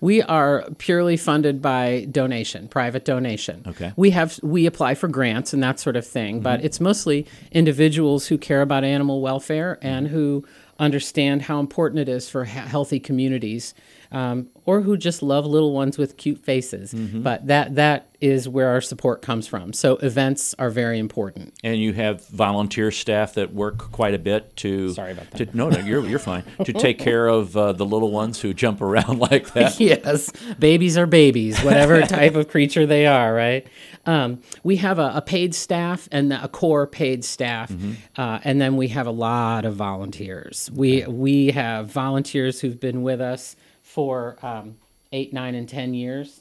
We 0.00 0.22
are 0.22 0.66
purely 0.78 1.16
funded 1.16 1.62
by 1.62 2.06
donation, 2.10 2.68
private 2.68 3.04
donation. 3.04 3.64
Okay. 3.66 3.92
We 3.96 4.10
have 4.10 4.38
we 4.42 4.66
apply 4.66 4.94
for 4.94 5.08
grants 5.08 5.52
and 5.52 5.62
that 5.62 5.80
sort 5.80 5.96
of 5.96 6.06
thing, 6.06 6.36
mm-hmm. 6.36 6.42
but 6.42 6.64
it's 6.64 6.80
mostly 6.80 7.26
individuals 7.52 8.26
who 8.26 8.38
care 8.38 8.62
about 8.62 8.84
animal 8.84 9.20
welfare 9.20 9.78
and 9.80 10.06
mm-hmm. 10.06 10.14
who 10.14 10.44
understand 10.78 11.42
how 11.42 11.60
important 11.60 12.00
it 12.00 12.08
is 12.08 12.28
for 12.28 12.44
he- 12.44 12.58
healthy 12.58 13.00
communities, 13.00 13.74
um, 14.12 14.48
or 14.64 14.82
who 14.82 14.96
just 14.96 15.22
love 15.22 15.46
little 15.46 15.72
ones 15.72 15.98
with 15.98 16.16
cute 16.16 16.38
faces. 16.38 16.94
But 16.94 17.46
that 17.46 17.74
that 17.76 18.08
is 18.20 18.48
where 18.48 18.68
our 18.68 18.80
support 18.80 19.22
comes 19.22 19.46
from. 19.46 19.72
So 19.72 19.96
events 19.96 20.54
are 20.58 20.70
very 20.70 20.98
important. 20.98 21.54
And 21.62 21.78
you 21.78 21.92
have 21.92 22.26
volunteer 22.28 22.90
staff 22.90 23.34
that 23.34 23.52
work 23.52 23.78
quite 23.92 24.14
a 24.14 24.18
bit 24.18 24.56
to. 24.56 24.92
Sorry 24.92 25.12
about 25.12 25.30
that. 25.32 25.50
To, 25.50 25.56
no, 25.56 25.68
no, 25.68 25.78
you're, 25.78 26.04
you're 26.06 26.18
fine. 26.18 26.44
To 26.64 26.72
take 26.72 26.98
care 26.98 27.26
of 27.38 27.56
uh, 27.56 27.72
the 27.72 27.84
little 27.84 28.10
ones 28.10 28.40
who 28.40 28.54
jump 28.54 28.80
around 28.80 29.18
like 29.30 29.52
that. 29.52 29.78
yes, 29.80 30.30
babies 30.58 30.96
are 30.96 31.06
babies, 31.06 31.60
whatever 31.62 32.02
type 32.02 32.34
of 32.34 32.48
creature 32.48 32.86
they 32.86 33.06
are, 33.06 33.34
right? 33.34 33.66
Um, 34.06 34.40
we 34.62 34.76
have 34.76 34.98
a, 34.98 35.12
a 35.16 35.22
paid 35.22 35.54
staff 35.54 36.08
and 36.12 36.32
a 36.32 36.48
core 36.48 36.86
paid 36.86 37.24
staff, 37.24 37.72
uh, 38.16 38.38
and 38.44 38.60
then 38.60 38.76
we 38.76 38.88
have 38.88 39.06
a 39.06 39.12
lot 39.12 39.64
of 39.64 39.74
volunteers. 39.74 40.70
We 40.72 41.04
we 41.06 41.48
have 41.50 41.90
volunteers 41.90 42.60
who've 42.60 42.78
been 42.78 43.02
with 43.02 43.20
us 43.20 43.56
for 43.96 44.36
um, 44.42 44.76
eight, 45.10 45.32
nine, 45.32 45.54
and 45.54 45.66
ten 45.66 45.94
years. 45.94 46.40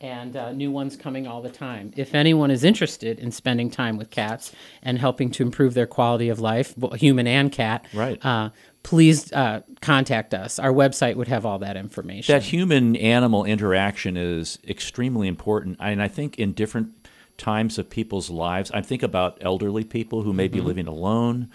and 0.00 0.34
uh, 0.36 0.50
new 0.52 0.70
ones 0.70 0.96
coming 0.96 1.26
all 1.26 1.42
the 1.42 1.50
time. 1.50 1.92
If 1.94 2.14
anyone 2.14 2.50
is 2.50 2.64
interested 2.64 3.18
in 3.18 3.30
spending 3.32 3.70
time 3.70 3.96
with 3.98 4.10
cats 4.10 4.52
and 4.82 4.98
helping 4.98 5.30
to 5.32 5.42
improve 5.42 5.74
their 5.74 5.86
quality 5.86 6.30
of 6.30 6.38
life, 6.38 6.74
human 6.94 7.26
and 7.26 7.52
cat, 7.52 7.84
Right. 7.94 8.18
Uh, 8.24 8.48
please 8.82 9.30
uh, 9.32 9.60
contact 9.82 10.32
us. 10.32 10.58
Our 10.58 10.72
website 10.72 11.16
would 11.16 11.28
have 11.28 11.44
all 11.44 11.58
that 11.60 11.76
information. 11.76 12.32
That 12.34 12.44
human 12.44 12.94
animal 12.96 13.44
interaction 13.44 14.16
is 14.16 14.58
extremely 14.66 15.28
important. 15.28 15.76
And 15.80 16.02
I 16.02 16.08
think 16.08 16.38
in 16.38 16.52
different 16.52 16.88
times 17.36 17.78
of 17.78 17.88
people's 17.90 18.30
lives, 18.30 18.70
I 18.72 18.80
think 18.82 19.02
about 19.02 19.36
elderly 19.42 19.84
people 19.84 20.22
who 20.22 20.32
may 20.32 20.48
be 20.48 20.60
living 20.62 20.86
alone. 20.86 21.50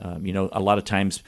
Um, 0.00 0.24
you 0.26 0.32
know, 0.32 0.48
a 0.52 0.60
lot 0.60 0.78
of 0.78 0.84
times 0.84 1.22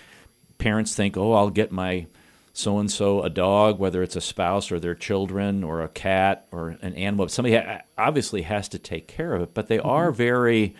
parents 0.58 0.94
think, 0.94 1.16
oh, 1.18 1.32
I'll 1.32 1.50
get 1.50 1.70
my 1.72 2.06
so 2.52 2.78
and 2.78 2.90
so 2.90 3.22
a 3.22 3.30
dog, 3.30 3.78
whether 3.78 4.02
it's 4.02 4.16
a 4.16 4.20
spouse 4.20 4.70
or 4.70 4.78
their 4.78 4.94
children 4.94 5.64
or 5.64 5.82
a 5.82 5.88
cat 5.88 6.46
or 6.50 6.76
an 6.82 6.94
animal. 6.94 7.28
Somebody 7.28 7.56
ha- 7.56 7.80
obviously 7.96 8.42
has 8.42 8.68
to 8.70 8.78
take 8.78 9.08
care 9.08 9.34
of 9.34 9.42
it, 9.42 9.54
but 9.54 9.68
they 9.68 9.78
are 9.78 10.12
very, 10.12 10.74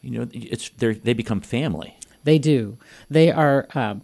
you 0.00 0.18
know, 0.18 0.28
it's 0.32 0.68
they 0.70 0.94
they 0.94 1.14
become 1.14 1.40
family. 1.40 1.96
They 2.24 2.38
do. 2.38 2.78
They 3.10 3.32
are 3.32 3.66
um, 3.74 4.02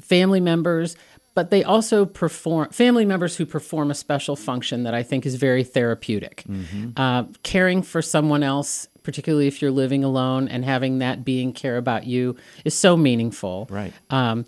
family 0.00 0.40
members, 0.40 0.96
but 1.34 1.50
they 1.50 1.62
also 1.62 2.06
perform 2.06 2.70
family 2.70 3.04
members 3.04 3.36
who 3.36 3.44
perform 3.44 3.90
a 3.90 3.94
special 3.94 4.34
function 4.34 4.84
that 4.84 4.94
I 4.94 5.02
think 5.02 5.26
is 5.26 5.34
very 5.34 5.62
therapeutic. 5.62 6.44
Mm-hmm. 6.48 6.90
Uh, 6.96 7.24
caring 7.42 7.82
for 7.82 8.00
someone 8.00 8.42
else, 8.42 8.88
particularly 9.02 9.46
if 9.46 9.60
you're 9.60 9.70
living 9.70 10.04
alone, 10.04 10.48
and 10.48 10.64
having 10.64 11.00
that 11.00 11.22
being 11.22 11.52
care 11.52 11.76
about 11.76 12.06
you 12.06 12.36
is 12.64 12.72
so 12.72 12.96
meaningful. 12.96 13.68
Right. 13.70 13.92
Um, 14.08 14.46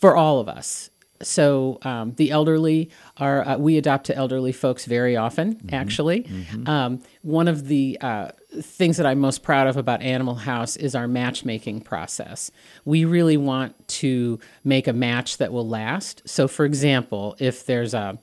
for 0.00 0.16
all 0.16 0.40
of 0.40 0.48
us. 0.48 0.89
So 1.22 1.78
um, 1.82 2.14
the 2.14 2.30
elderly 2.30 2.90
are 3.18 3.46
uh, 3.46 3.56
we 3.58 3.76
adopt 3.76 4.06
to 4.06 4.16
elderly 4.16 4.52
folks 4.52 4.86
very 4.86 5.16
often. 5.16 5.68
Actually, 5.72 6.26
Um, 6.66 7.02
one 7.22 7.46
of 7.48 7.66
the 7.68 7.98
uh, 8.00 8.28
things 8.60 8.96
that 8.96 9.06
I'm 9.06 9.18
most 9.20 9.42
proud 9.42 9.66
of 9.66 9.76
about 9.76 10.00
Animal 10.02 10.34
House 10.36 10.76
is 10.76 10.94
our 10.94 11.06
matchmaking 11.06 11.82
process. 11.82 12.50
We 12.84 13.04
really 13.04 13.36
want 13.36 13.74
to 14.00 14.38
make 14.64 14.88
a 14.88 14.92
match 14.94 15.36
that 15.36 15.52
will 15.52 15.68
last. 15.68 16.22
So, 16.26 16.48
for 16.48 16.64
example, 16.64 17.36
if 17.38 17.66
there's 17.66 17.92
a 17.94 18.18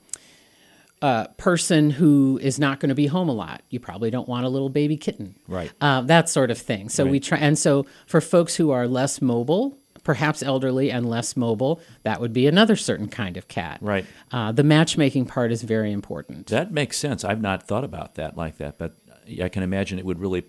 a 1.00 1.28
person 1.36 1.90
who 1.90 2.40
is 2.42 2.58
not 2.58 2.80
going 2.80 2.88
to 2.88 2.94
be 2.94 3.06
home 3.06 3.28
a 3.28 3.32
lot. 3.32 3.62
You 3.70 3.78
probably 3.78 4.10
don't 4.10 4.28
want 4.28 4.46
a 4.46 4.48
little 4.48 4.68
baby 4.68 4.96
kitten, 4.96 5.36
Right. 5.46 5.70
Uh, 5.80 6.00
that 6.02 6.28
sort 6.28 6.50
of 6.50 6.58
thing. 6.58 6.88
So 6.88 7.06
we 7.06 7.20
try, 7.20 7.38
and 7.38 7.56
so 7.56 7.86
for 8.08 8.20
folks 8.20 8.56
who 8.56 8.70
are 8.72 8.88
less 8.88 9.22
mobile, 9.22 9.78
perhaps 10.08 10.42
elderly 10.42 10.90
and 10.90 11.06
less 11.06 11.36
mobile, 11.36 11.82
that 12.02 12.18
would 12.18 12.32
be 12.32 12.46
another 12.46 12.76
certain 12.76 13.08
kind 13.08 13.36
of 13.36 13.46
cat. 13.46 13.76
Right. 13.82 14.06
Uh, 14.32 14.50
the 14.50 14.64
matchmaking 14.64 15.26
part 15.26 15.52
is 15.52 15.60
very 15.60 15.92
important. 15.92 16.46
That 16.46 16.72
makes 16.72 16.96
sense. 16.96 17.24
I've 17.24 17.42
not 17.42 17.68
thought 17.68 17.84
about 17.84 18.14
that 18.14 18.34
like 18.34 18.56
that, 18.56 18.78
but 18.78 18.94
I 19.42 19.50
can 19.50 19.62
imagine 19.62 19.98
it 19.98 20.06
would 20.06 20.18
really, 20.18 20.44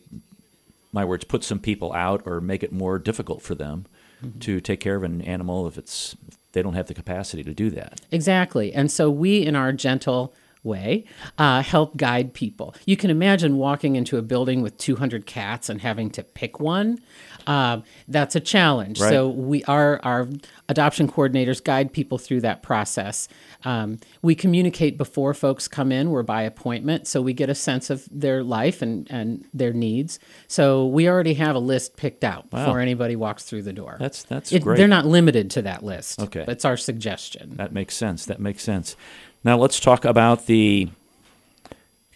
my 0.94 1.04
words, 1.04 1.26
put 1.26 1.44
some 1.44 1.60
people 1.60 1.92
out 1.92 2.22
or 2.26 2.40
make 2.40 2.64
it 2.64 2.72
more 2.72 2.98
difficult 3.00 3.42
for 3.42 3.54
them 3.54 3.86
to 4.40 4.62
take 4.62 4.80
care 4.80 4.96
of 4.96 5.04
an 5.04 5.22
animal 5.24 5.68
if 5.68 5.78
it's 5.78 6.16
if 6.30 6.38
they 6.54 6.62
don't 6.62 6.76
have 6.76 6.88
the 6.88 6.94
capacity 6.94 7.44
to 7.44 7.54
do 7.54 7.70
that. 7.72 8.00
Exactly. 8.12 8.74
And 8.74 8.90
so 8.90 9.12
we, 9.12 9.46
in 9.46 9.58
our 9.58 9.74
gentle 9.74 10.34
way, 10.64 11.06
uh, 11.38 11.62
help 11.62 11.96
guide 11.98 12.34
people. 12.34 12.76
You 12.86 12.98
can 12.98 13.10
imagine 13.10 13.58
walking 13.58 13.96
into 13.96 14.18
a 14.18 14.22
building 14.22 14.62
with 14.62 14.78
200 14.78 15.26
cats 15.26 15.70
and 15.70 15.82
having 15.82 16.10
to 16.12 16.24
pick 16.24 16.60
one. 16.60 17.00
Uh, 17.48 17.82
that's 18.08 18.36
a 18.36 18.40
challenge. 18.40 19.00
Right. 19.00 19.10
So 19.10 19.30
we 19.30 19.64
our 19.64 20.00
our 20.04 20.28
adoption 20.68 21.08
coordinators 21.10 21.64
guide 21.64 21.92
people 21.94 22.18
through 22.18 22.42
that 22.42 22.62
process. 22.62 23.28
Um, 23.66 24.00
we 24.22 24.36
communicate 24.36 24.98
before 24.98 25.34
folks 25.34 25.68
come 25.68 25.92
in. 25.92 26.12
We're 26.12 26.22
by 26.24 26.44
appointment, 26.44 27.08
so 27.08 27.22
we 27.22 27.34
get 27.34 27.50
a 27.50 27.56
sense 27.56 27.90
of 27.90 28.08
their 28.12 28.44
life 28.44 28.82
and 28.84 29.08
and 29.10 29.46
their 29.54 29.74
needs. 29.74 30.20
So 30.48 30.86
we 30.86 31.10
already 31.10 31.34
have 31.36 31.56
a 31.56 31.60
list 31.60 31.98
picked 31.98 32.24
out 32.24 32.50
before 32.52 32.80
anybody 32.80 33.16
walks 33.16 33.46
through 33.46 33.64
the 33.64 33.74
door. 33.74 33.98
That's 34.00 34.24
that's 34.24 34.52
It- 34.52 34.62
great. 34.62 34.78
They're 34.78 34.88
not 34.88 35.06
limited 35.06 35.50
to 35.52 35.62
that 35.64 35.84
list. 35.84 36.22
Okay. 36.22 36.44
That's 36.46 36.66
our 36.66 36.78
suggestion. 36.78 37.56
That 37.56 37.72
makes 37.72 37.96
sense. 37.96 38.26
That 38.26 38.40
makes 38.40 38.64
sense. 38.64 38.96
Now 39.44 39.58
let's 39.58 39.80
talk 39.80 40.06
about 40.06 40.46
the 40.48 40.90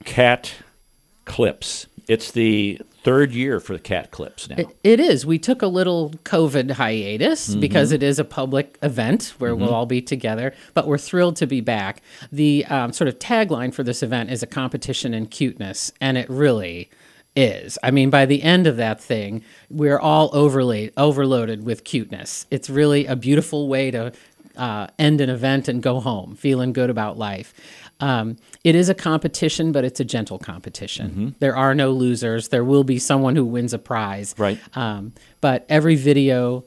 cat 0.04 0.54
clips. 1.26 1.88
It's 2.08 2.32
the 2.32 2.82
third 3.04 3.32
year 3.32 3.60
for 3.60 3.74
the 3.74 3.80
cat 3.80 4.12
clips 4.12 4.50
now. 4.50 4.56
It- 4.60 4.76
It 4.84 5.00
is. 5.00 5.26
We 5.26 5.38
took 5.40 5.62
a 5.62 5.68
little 5.68 6.12
COVID 6.24 6.72
hiatus 6.72 7.50
Mm-hmm. 7.52 7.60
because 7.60 7.92
it 7.92 8.04
is 8.04 8.20
a 8.20 8.24
public 8.26 8.78
event 8.82 9.34
where 9.40 9.56
we'll 9.56 9.74
all 9.74 9.86
be 9.86 10.02
together, 10.02 10.54
but 10.74 10.88
we're 10.88 10.98
thrilled 10.98 11.36
to 11.38 11.48
be 11.48 11.62
back. 11.62 12.02
The 12.32 12.66
um, 12.66 12.94
sort 12.94 13.08
of 13.08 13.20
tagline 13.20 13.74
for 13.74 13.84
this 13.84 14.04
event 14.04 14.32
is 14.32 14.44
a 14.44 14.48
competition 14.48 15.14
in 15.14 15.26
cuteness, 15.28 15.92
and 16.02 16.18
it 16.18 16.30
really 16.30 16.90
is. 17.36 17.78
I 17.84 17.92
mean, 17.92 18.10
by 18.10 18.26
the 18.26 18.44
end 18.44 18.68
of 18.68 18.78
that 18.78 19.02
thing, 19.02 19.44
we're 19.70 20.00
all 20.00 20.30
overlaid, 20.34 20.94
overloaded 20.96 21.66
with 21.66 21.84
cuteness. 21.84 22.46
It's 22.52 22.70
really 22.70 23.06
a 23.06 23.16
beautiful 23.16 23.68
way 23.68 23.92
to 23.92 24.12
uh, 24.58 24.88
end 25.00 25.22
an 25.22 25.30
event 25.30 25.68
and 25.68 25.82
go 25.82 26.00
home 26.00 26.36
feeling 26.36 26.74
good 26.74 26.90
about 26.90 27.18
life. 27.18 27.54
Um, 28.00 28.38
it 28.64 28.76
is 28.76 28.90
a 28.90 28.94
competition, 28.94 29.72
but 29.72 29.86
it's 29.86 30.00
a 30.00 30.06
gentle 30.06 30.38
competition. 30.38 31.10
Mm-hmm. 31.10 31.30
There 31.40 31.56
are 31.56 31.74
no 31.74 31.92
losers. 31.92 32.50
There 32.50 32.64
will 32.64 32.84
be 32.84 33.00
someone 33.00 33.36
who 33.36 33.46
wins 33.46 33.74
a 33.74 33.80
prize. 33.80 34.36
Right. 34.38 34.60
Um, 34.76 35.14
but 35.42 35.66
every 35.70 35.96
video 35.96 36.66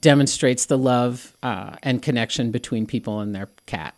demonstrates 0.00 0.66
the 0.66 0.78
love 0.78 1.36
uh, 1.42 1.76
and 1.82 2.02
connection 2.02 2.50
between 2.50 2.86
people 2.86 3.20
and 3.20 3.34
their 3.34 3.48
cat. 3.66 3.94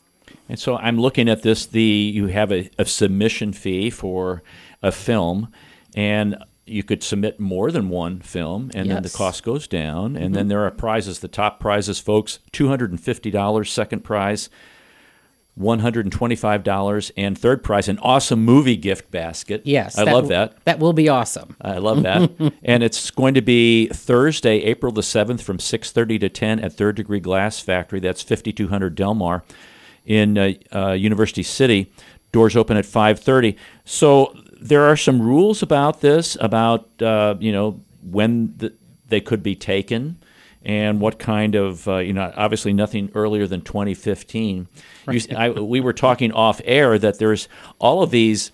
And 0.48 0.58
so 0.58 0.76
I'm 0.76 0.98
looking 0.98 1.28
at 1.28 1.42
this. 1.42 1.66
The 1.66 1.82
you 1.82 2.26
have 2.28 2.52
a, 2.52 2.70
a 2.78 2.84
submission 2.84 3.52
fee 3.52 3.90
for 3.90 4.42
a 4.82 4.92
film, 4.92 5.52
and 5.94 6.36
you 6.66 6.82
could 6.82 7.02
submit 7.02 7.38
more 7.40 7.70
than 7.70 7.88
one 7.88 8.20
film, 8.20 8.70
and 8.74 8.90
then 8.90 9.02
the 9.02 9.08
Mm-hmm. 9.08 9.16
cost 9.16 9.42
goes 9.44 9.66
down. 9.68 10.16
And 10.16 10.34
then 10.34 10.48
there 10.48 10.64
are 10.66 10.70
prizes. 10.70 11.20
The 11.20 11.28
top 11.28 11.60
prizes, 11.60 11.98
folks, 12.00 12.40
two 12.52 12.68
hundred 12.68 12.90
and 12.90 13.00
fifty 13.00 13.30
dollars. 13.30 13.72
Second 13.72 14.00
prize, 14.04 14.50
one 15.54 15.78
hundred 15.78 16.04
and 16.04 16.12
twenty-five 16.12 16.62
dollars, 16.64 17.12
and 17.16 17.38
third 17.38 17.62
prize, 17.62 17.88
an 17.88 17.98
awesome 18.00 18.44
movie 18.44 18.76
gift 18.76 19.10
basket. 19.10 19.62
Yes, 19.64 19.96
I 19.96 20.02
love 20.02 20.24
w- 20.28 20.28
that. 20.30 20.56
That 20.64 20.78
will 20.78 20.92
be 20.92 21.08
awesome. 21.08 21.56
I 21.60 21.78
love 21.78 22.02
that. 22.02 22.30
and 22.62 22.82
it's 22.82 23.10
going 23.10 23.34
to 23.34 23.40
be 23.42 23.86
Thursday, 23.88 24.58
April 24.64 24.92
the 24.92 25.00
7th 25.02 25.40
from 25.40 25.58
6:30 25.58 26.20
to 26.20 26.28
10 26.28 26.60
at 26.60 26.72
Third 26.74 26.96
Degree 26.96 27.20
Glass 27.20 27.60
Factory. 27.60 28.00
That's 28.00 28.22
5200 28.22 28.94
Delmar 28.94 29.44
in 30.04 30.36
uh, 30.36 30.52
uh, 30.74 30.92
University 30.92 31.42
City. 31.42 31.90
Doors 32.32 32.54
open 32.56 32.76
at 32.76 32.84
5:30. 32.84 33.56
So 33.86 34.36
there 34.60 34.82
are 34.84 34.96
some 34.96 35.20
rules 35.20 35.62
about 35.62 36.00
this 36.00 36.36
about 36.40 36.88
uh, 37.02 37.34
you 37.38 37.52
know 37.52 37.80
when 38.02 38.54
the, 38.56 38.72
they 39.08 39.20
could 39.20 39.42
be 39.42 39.54
taken 39.54 40.16
and 40.64 41.00
what 41.00 41.18
kind 41.18 41.54
of 41.54 41.86
uh, 41.88 41.96
you 41.98 42.12
know 42.12 42.32
obviously 42.36 42.72
nothing 42.72 43.10
earlier 43.14 43.46
than 43.46 43.60
2015 43.60 44.68
you, 45.10 45.20
I, 45.36 45.50
we 45.50 45.80
were 45.80 45.92
talking 45.92 46.32
off 46.32 46.60
air 46.64 46.98
that 46.98 47.18
there's 47.18 47.48
all 47.78 48.02
of 48.02 48.10
these 48.10 48.50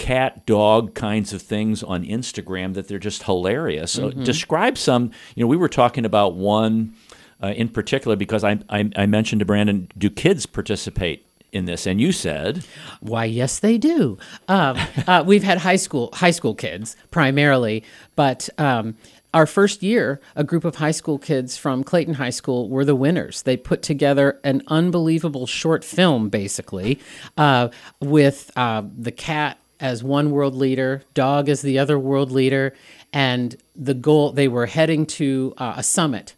cat 0.00 0.46
dog 0.46 0.94
kinds 0.94 1.34
of 1.34 1.42
things 1.42 1.82
on 1.82 2.04
Instagram 2.04 2.72
that 2.72 2.88
they're 2.88 2.98
just 2.98 3.24
hilarious. 3.24 3.92
So 3.92 4.10
describe 4.10 4.78
some. 4.78 5.10
You 5.34 5.44
know, 5.44 5.46
we 5.46 5.58
were 5.58 5.68
talking 5.68 6.06
about 6.06 6.34
one 6.34 6.94
uh, 7.42 7.48
in 7.48 7.68
particular 7.68 8.16
because 8.16 8.42
I, 8.42 8.60
I 8.70 8.90
I 8.96 9.06
mentioned 9.06 9.40
to 9.40 9.44
Brandon, 9.44 9.90
do 9.98 10.08
kids 10.08 10.46
participate 10.46 11.26
in 11.52 11.64
this? 11.64 11.86
And 11.86 12.00
you 12.00 12.12
said, 12.12 12.64
Why, 13.00 13.24
yes, 13.24 13.58
they 13.58 13.78
do. 13.78 14.18
Um, 14.48 14.78
uh, 15.06 15.24
we've 15.26 15.42
had 15.42 15.58
high 15.58 15.76
school 15.76 16.10
high 16.14 16.30
school 16.30 16.54
kids 16.54 16.96
primarily, 17.10 17.84
but 18.16 18.48
um, 18.58 18.96
our 19.32 19.46
first 19.46 19.82
year, 19.82 20.20
a 20.34 20.42
group 20.42 20.64
of 20.64 20.76
high 20.76 20.90
school 20.90 21.18
kids 21.18 21.56
from 21.56 21.84
Clayton 21.84 22.14
High 22.14 22.30
School 22.30 22.68
were 22.68 22.84
the 22.84 22.96
winners. 22.96 23.42
They 23.42 23.56
put 23.56 23.82
together 23.82 24.40
an 24.42 24.62
unbelievable 24.66 25.46
short 25.46 25.84
film, 25.84 26.30
basically, 26.30 26.98
uh, 27.36 27.68
with 28.00 28.50
uh, 28.56 28.82
the 28.98 29.12
cat 29.12 29.58
as 29.78 30.02
one 30.02 30.30
world 30.32 30.54
leader, 30.54 31.04
dog 31.14 31.48
as 31.48 31.62
the 31.62 31.78
other 31.78 31.98
world 31.98 32.32
leader, 32.32 32.74
and 33.12 33.56
the 33.76 33.94
goal 33.94 34.32
they 34.32 34.48
were 34.48 34.66
heading 34.66 35.06
to 35.06 35.54
uh, 35.58 35.74
a 35.76 35.82
summit 35.82 36.34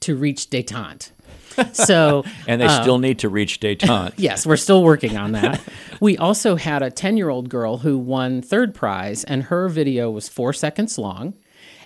to 0.00 0.16
reach 0.16 0.48
detente. 0.48 1.10
So 1.72 2.24
and 2.46 2.60
they 2.60 2.68
still 2.68 2.98
need 2.98 3.20
to 3.20 3.28
reach 3.28 3.60
detente. 3.60 4.12
Yes, 4.16 4.46
we're 4.46 4.56
still 4.56 4.82
working 4.82 5.16
on 5.16 5.32
that. 5.32 5.60
we 6.00 6.16
also 6.16 6.56
had 6.56 6.82
a 6.82 6.90
10 6.90 7.16
year 7.16 7.28
old 7.28 7.48
girl 7.48 7.78
who 7.78 7.98
won 7.98 8.42
third 8.42 8.74
prize, 8.74 9.24
and 9.24 9.44
her 9.44 9.68
video 9.68 10.10
was 10.10 10.28
four 10.28 10.52
seconds 10.52 10.98
long. 10.98 11.34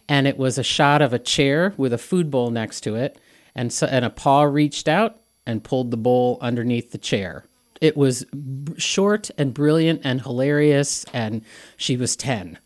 And 0.09 0.27
it 0.27 0.37
was 0.37 0.59
a 0.59 0.65
shot 0.65 1.03
of 1.03 1.13
a 1.13 1.19
chair 1.21 1.73
with 1.77 1.93
a 1.93 1.99
food 1.99 2.31
bowl 2.31 2.51
next 2.51 2.81
to 2.83 2.97
it. 2.97 3.19
And, 3.55 3.73
so, 3.73 3.87
and 3.87 4.05
a 4.05 4.11
paw 4.11 4.43
reached 4.43 4.89
out 4.89 5.21
and 5.47 5.63
pulled 5.63 5.91
the 5.93 5.97
bowl 5.97 6.39
underneath 6.41 6.91
the 6.91 6.99
chair. 6.99 7.45
It 7.81 7.97
was 7.97 8.25
b- 8.25 8.75
short 8.77 9.31
and 9.39 9.55
brilliant 9.55 10.01
and 10.05 10.21
hilarious. 10.21 11.05
And 11.13 11.43
she 11.77 11.97
was 11.97 12.17
10. 12.17 12.59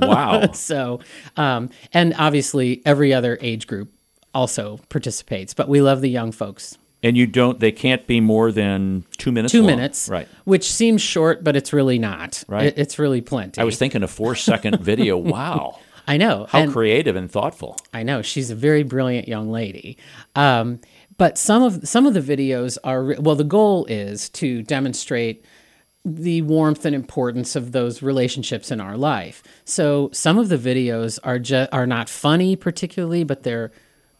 Wow. 0.00 0.46
So, 0.54 1.00
um, 1.36 1.70
and 1.92 2.14
obviously 2.18 2.82
every 2.84 3.12
other 3.12 3.36
age 3.40 3.66
group 3.66 3.92
also 4.36 4.78
participates, 4.88 5.54
but 5.54 5.66
we 5.68 5.80
love 5.80 6.00
the 6.02 6.10
young 6.10 6.30
folks 6.32 6.76
And 7.02 7.16
you 7.16 7.26
don't. 7.26 7.60
They 7.60 7.72
can't 7.72 8.06
be 8.06 8.20
more 8.20 8.50
than 8.52 9.04
two 9.18 9.30
minutes. 9.32 9.52
Two 9.52 9.62
long. 9.62 9.66
minutes, 9.76 10.08
Right. 10.08 10.28
Which 10.44 10.70
seems 10.70 11.00
short, 11.02 11.44
but 11.44 11.54
it's 11.56 11.72
really 11.72 11.98
not. 11.98 12.42
Right. 12.48 12.66
It- 12.68 12.78
it's 12.78 12.98
really 12.98 13.20
plenty. 13.20 13.60
I 13.60 13.64
was 13.64 13.76
thinking 13.78 14.02
a 14.02 14.08
four-second 14.08 14.80
video. 14.90 15.16
Wow. 15.16 15.78
I 16.08 16.16
know. 16.16 16.46
How 16.50 16.60
and- 16.60 16.72
creative 16.72 17.16
and 17.16 17.30
thoughtful. 17.30 17.76
I 17.92 18.02
know 18.02 18.22
she's 18.22 18.50
a 18.50 18.54
very 18.54 18.82
brilliant 18.84 19.26
young 19.28 19.50
lady. 19.50 19.96
Um, 20.34 20.80
but 21.18 21.38
some 21.38 21.62
of 21.62 21.86
some 21.88 22.06
of 22.06 22.14
the 22.14 22.20
videos 22.34 22.76
are 22.84 23.14
well. 23.18 23.36
The 23.36 23.50
goal 23.58 23.86
is 23.86 24.28
to 24.40 24.62
demonstrate 24.62 25.42
the 26.04 26.42
warmth 26.42 26.84
and 26.86 26.94
importance 26.94 27.56
of 27.56 27.72
those 27.72 28.02
relationships 28.02 28.70
in 28.70 28.80
our 28.80 28.96
life. 28.96 29.42
So 29.64 30.10
some 30.12 30.38
of 30.38 30.48
the 30.48 30.58
videos 30.58 31.18
are 31.24 31.38
just 31.38 31.68
are 31.72 31.86
not 31.86 32.08
funny 32.08 32.54
particularly, 32.56 33.24
but 33.24 33.42
they're 33.42 33.70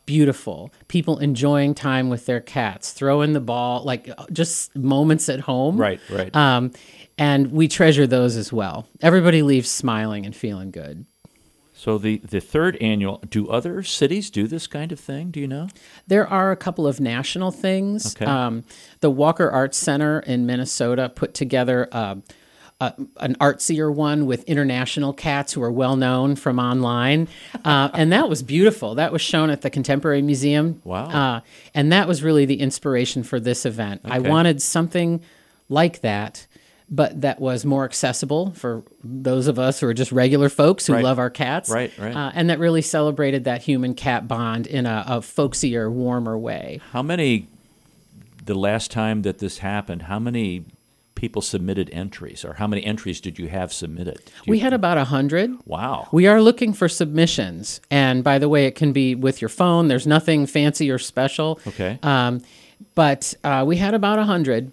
beautiful. 0.07 0.73
People 0.89 1.19
enjoying 1.19 1.75
time 1.75 2.09
with 2.09 2.27
their 2.27 2.41
cats, 2.41 2.93
throwing 2.93 3.33
the 3.33 3.41
ball, 3.41 3.83
like 3.85 4.09
uh, 4.09 4.25
just 4.33 4.75
moments 4.75 5.29
at 5.29 5.41
home. 5.41 5.77
Right, 5.77 6.01
right. 6.11 6.35
Um, 6.35 6.73
and 7.19 7.53
we 7.53 7.69
treasure 7.69 8.07
those 8.07 8.37
as 8.37 8.53
well. 8.53 8.87
Everybody 9.03 9.43
leaves 9.43 9.71
smiling 9.71 10.25
and 10.25 10.35
feeling 10.35 10.71
good. 10.71 11.07
So 11.75 11.99
the 11.99 12.19
the 12.19 12.41
third 12.41 12.77
annual. 12.77 13.23
Do 13.29 13.49
other 13.49 13.83
cities 13.83 14.31
do 14.31 14.47
this 14.47 14.67
kind 14.67 14.93
of 14.93 14.99
thing? 14.99 15.31
Do 15.31 15.41
you 15.41 15.47
know? 15.47 15.69
There 16.07 16.27
are 16.27 16.51
a 16.51 16.57
couple 16.57 16.87
of 16.87 17.01
national 17.01 17.51
things. 17.51 18.17
Okay. 18.17 18.25
Um, 18.25 18.65
the 19.01 19.11
Walker 19.11 19.51
Arts 19.51 19.77
Center 19.77 20.21
in 20.21 20.47
Minnesota 20.47 21.11
put 21.15 21.35
together 21.35 21.89
uh, 22.81 22.91
an 23.19 23.35
artsier 23.37 23.93
one 23.93 24.27
with 24.27 24.45
international 24.45 25.13
cats 25.13 25.53
who 25.55 25.63
are 25.63 25.73
well 25.73 25.97
known 25.97 26.37
from 26.37 26.59
online. 26.59 27.27
Uh, 27.65 27.89
and 27.95 28.13
that 28.13 28.29
was 28.29 28.43
beautiful. 28.43 28.95
That 28.97 29.13
was 29.13 29.23
shown 29.23 29.49
at 29.51 29.63
the 29.63 29.71
Contemporary 29.71 30.21
Museum. 30.23 30.81
Wow. 30.85 31.07
Uh, 31.09 31.41
and 31.75 31.91
that 31.93 32.07
was 32.07 32.23
really 32.23 32.45
the 32.45 32.61
inspiration 32.61 33.23
for 33.23 33.41
this 33.41 33.65
event. 33.65 34.03
I 34.05 34.19
wanted 34.19 34.61
something 34.61 35.23
like 35.69 36.01
that. 36.03 36.47
But 36.89 37.23
that 37.23 37.41
was 37.41 37.65
more 37.65 37.85
accessible 37.85 38.53
for 38.53 38.85
those 39.03 39.49
of 39.49 39.59
us 39.59 39.81
who 39.81 39.89
are 39.89 39.93
just 39.95 40.13
regular 40.13 40.49
folks 40.49 40.87
who 40.87 40.93
Right. 40.93 41.03
love 41.03 41.19
our 41.19 41.31
cats. 41.31 41.69
Right, 41.69 41.91
right. 41.99 42.15
Uh, 42.15 42.31
and 42.33 42.49
that 42.49 42.61
really 42.61 42.81
celebrated 42.81 43.43
that 43.43 43.63
human 43.63 43.93
cat 43.95 44.29
bond 44.29 44.69
in 44.69 44.87
a, 44.87 45.03
a 45.09 45.17
folksier, 45.19 45.91
warmer 45.91 46.39
way. 46.39 46.81
How 46.93 47.03
many? 47.03 47.49
The 48.45 48.55
last 48.55 48.93
time 48.93 49.23
that 49.23 49.39
this 49.41 49.59
happened, 49.59 50.03
how 50.03 50.21
many 50.21 50.65
people 51.17 51.43
submitted 51.43 51.91
entries, 51.93 52.45
or 52.45 52.55
how 52.55 52.67
many 52.69 52.85
entries 52.85 53.21
did 53.21 53.39
you 53.39 53.49
have 53.49 53.73
submitted? 53.73 54.19
You- 54.45 54.53
We 54.53 54.59
had 54.61 54.73
about 54.73 54.97
a 54.99 55.05
hundred. 55.05 55.51
Wow. 55.65 56.09
We 56.13 56.29
are 56.29 56.41
looking 56.41 56.73
for 56.73 56.89
submissions, 56.89 57.81
and 57.91 58.23
by 58.23 58.39
the 58.39 58.49
way, 58.49 58.67
it 58.67 58.77
can 58.77 58.93
be 58.93 59.17
with 59.17 59.41
your 59.43 59.49
phone. 59.49 59.89
There's 59.89 60.07
nothing 60.07 60.47
fancy 60.47 60.91
or 60.91 60.99
special. 60.99 61.59
Okay. 61.67 61.99
Um, 62.05 62.43
but 62.95 63.35
uh, 63.43 63.65
we 63.67 63.77
had 63.79 63.95
about 63.95 64.19
a 64.21 64.25
hundred, 64.25 64.71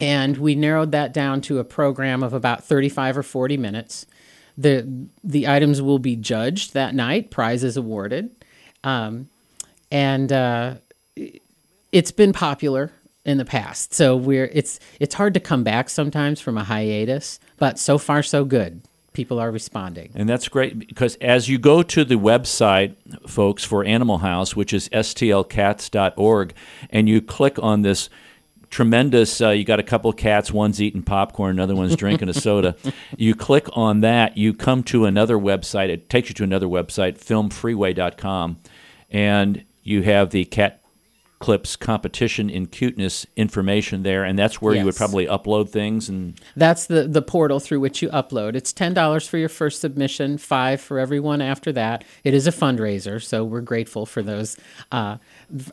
and 0.00 0.38
we 0.38 0.54
narrowed 0.54 0.92
that 0.92 1.12
down 1.12 1.40
to 1.42 1.58
a 1.58 1.64
program 1.64 2.22
of 2.22 2.32
about 2.32 2.64
35 2.64 3.18
or 3.18 3.22
40 3.22 3.56
minutes. 3.56 4.06
the 4.56 5.06
The 5.22 5.46
items 5.48 5.82
will 5.82 5.98
be 5.98 6.16
judged 6.16 6.72
that 6.74 6.94
night. 6.94 7.30
Prizes 7.30 7.76
awarded, 7.76 8.30
um, 8.84 9.28
and 9.90 10.32
uh, 10.32 10.74
it's 11.92 12.10
been 12.12 12.32
popular 12.32 12.92
in 13.24 13.38
the 13.38 13.44
past. 13.44 13.94
So 13.94 14.16
we're 14.16 14.50
it's 14.52 14.78
it's 15.00 15.14
hard 15.14 15.34
to 15.34 15.40
come 15.40 15.64
back 15.64 15.88
sometimes 15.88 16.40
from 16.40 16.58
a 16.58 16.64
hiatus, 16.64 17.40
but 17.58 17.78
so 17.78 17.98
far 17.98 18.22
so 18.22 18.44
good. 18.44 18.82
People 19.12 19.38
are 19.38 19.52
responding. 19.52 20.10
And 20.14 20.28
that's 20.28 20.48
great 20.48 20.76
because 20.88 21.14
as 21.16 21.48
you 21.48 21.56
go 21.56 21.84
to 21.84 22.04
the 22.04 22.16
website, 22.16 22.96
folks, 23.28 23.62
for 23.62 23.84
Animal 23.84 24.18
House, 24.18 24.56
which 24.56 24.72
is 24.72 24.88
stlcats.org, 24.88 26.52
and 26.90 27.08
you 27.08 27.22
click 27.22 27.56
on 27.62 27.82
this 27.82 28.10
tremendous, 28.70 29.40
uh, 29.40 29.50
you 29.50 29.64
got 29.64 29.78
a 29.78 29.84
couple 29.84 30.10
of 30.10 30.16
cats, 30.16 30.50
one's 30.50 30.82
eating 30.82 31.04
popcorn, 31.04 31.52
another 31.52 31.76
one's 31.76 31.94
drinking 31.94 32.28
a 32.28 32.34
soda. 32.34 32.74
You 33.16 33.36
click 33.36 33.68
on 33.74 34.00
that, 34.00 34.36
you 34.36 34.52
come 34.52 34.82
to 34.84 35.04
another 35.04 35.36
website. 35.38 35.90
It 35.90 36.10
takes 36.10 36.28
you 36.28 36.34
to 36.34 36.42
another 36.42 36.66
website, 36.66 37.16
filmfreeway.com, 37.16 38.56
and 39.12 39.64
you 39.84 40.02
have 40.02 40.30
the 40.30 40.44
cat 40.46 40.83
clips 41.44 41.76
competition 41.76 42.48
in 42.48 42.66
cuteness 42.66 43.26
information 43.36 44.02
there 44.02 44.24
and 44.24 44.38
that's 44.38 44.62
where 44.62 44.74
you 44.74 44.82
would 44.82 44.96
probably 44.96 45.26
upload 45.26 45.68
things 45.68 46.08
and 46.08 46.40
That's 46.56 46.86
the 46.86 47.06
the 47.06 47.20
portal 47.20 47.60
through 47.60 47.80
which 47.80 48.00
you 48.00 48.08
upload. 48.08 48.54
It's 48.54 48.72
ten 48.72 48.94
dollars 48.94 49.28
for 49.28 49.36
your 49.36 49.50
first 49.50 49.82
submission, 49.82 50.38
five 50.38 50.80
for 50.80 50.98
everyone 50.98 51.42
after 51.42 51.70
that. 51.72 52.02
It 52.24 52.32
is 52.32 52.46
a 52.46 52.50
fundraiser, 52.50 53.22
so 53.22 53.44
we're 53.44 53.60
grateful 53.60 54.06
for 54.06 54.22
those. 54.22 54.56
Uh, 54.90 55.18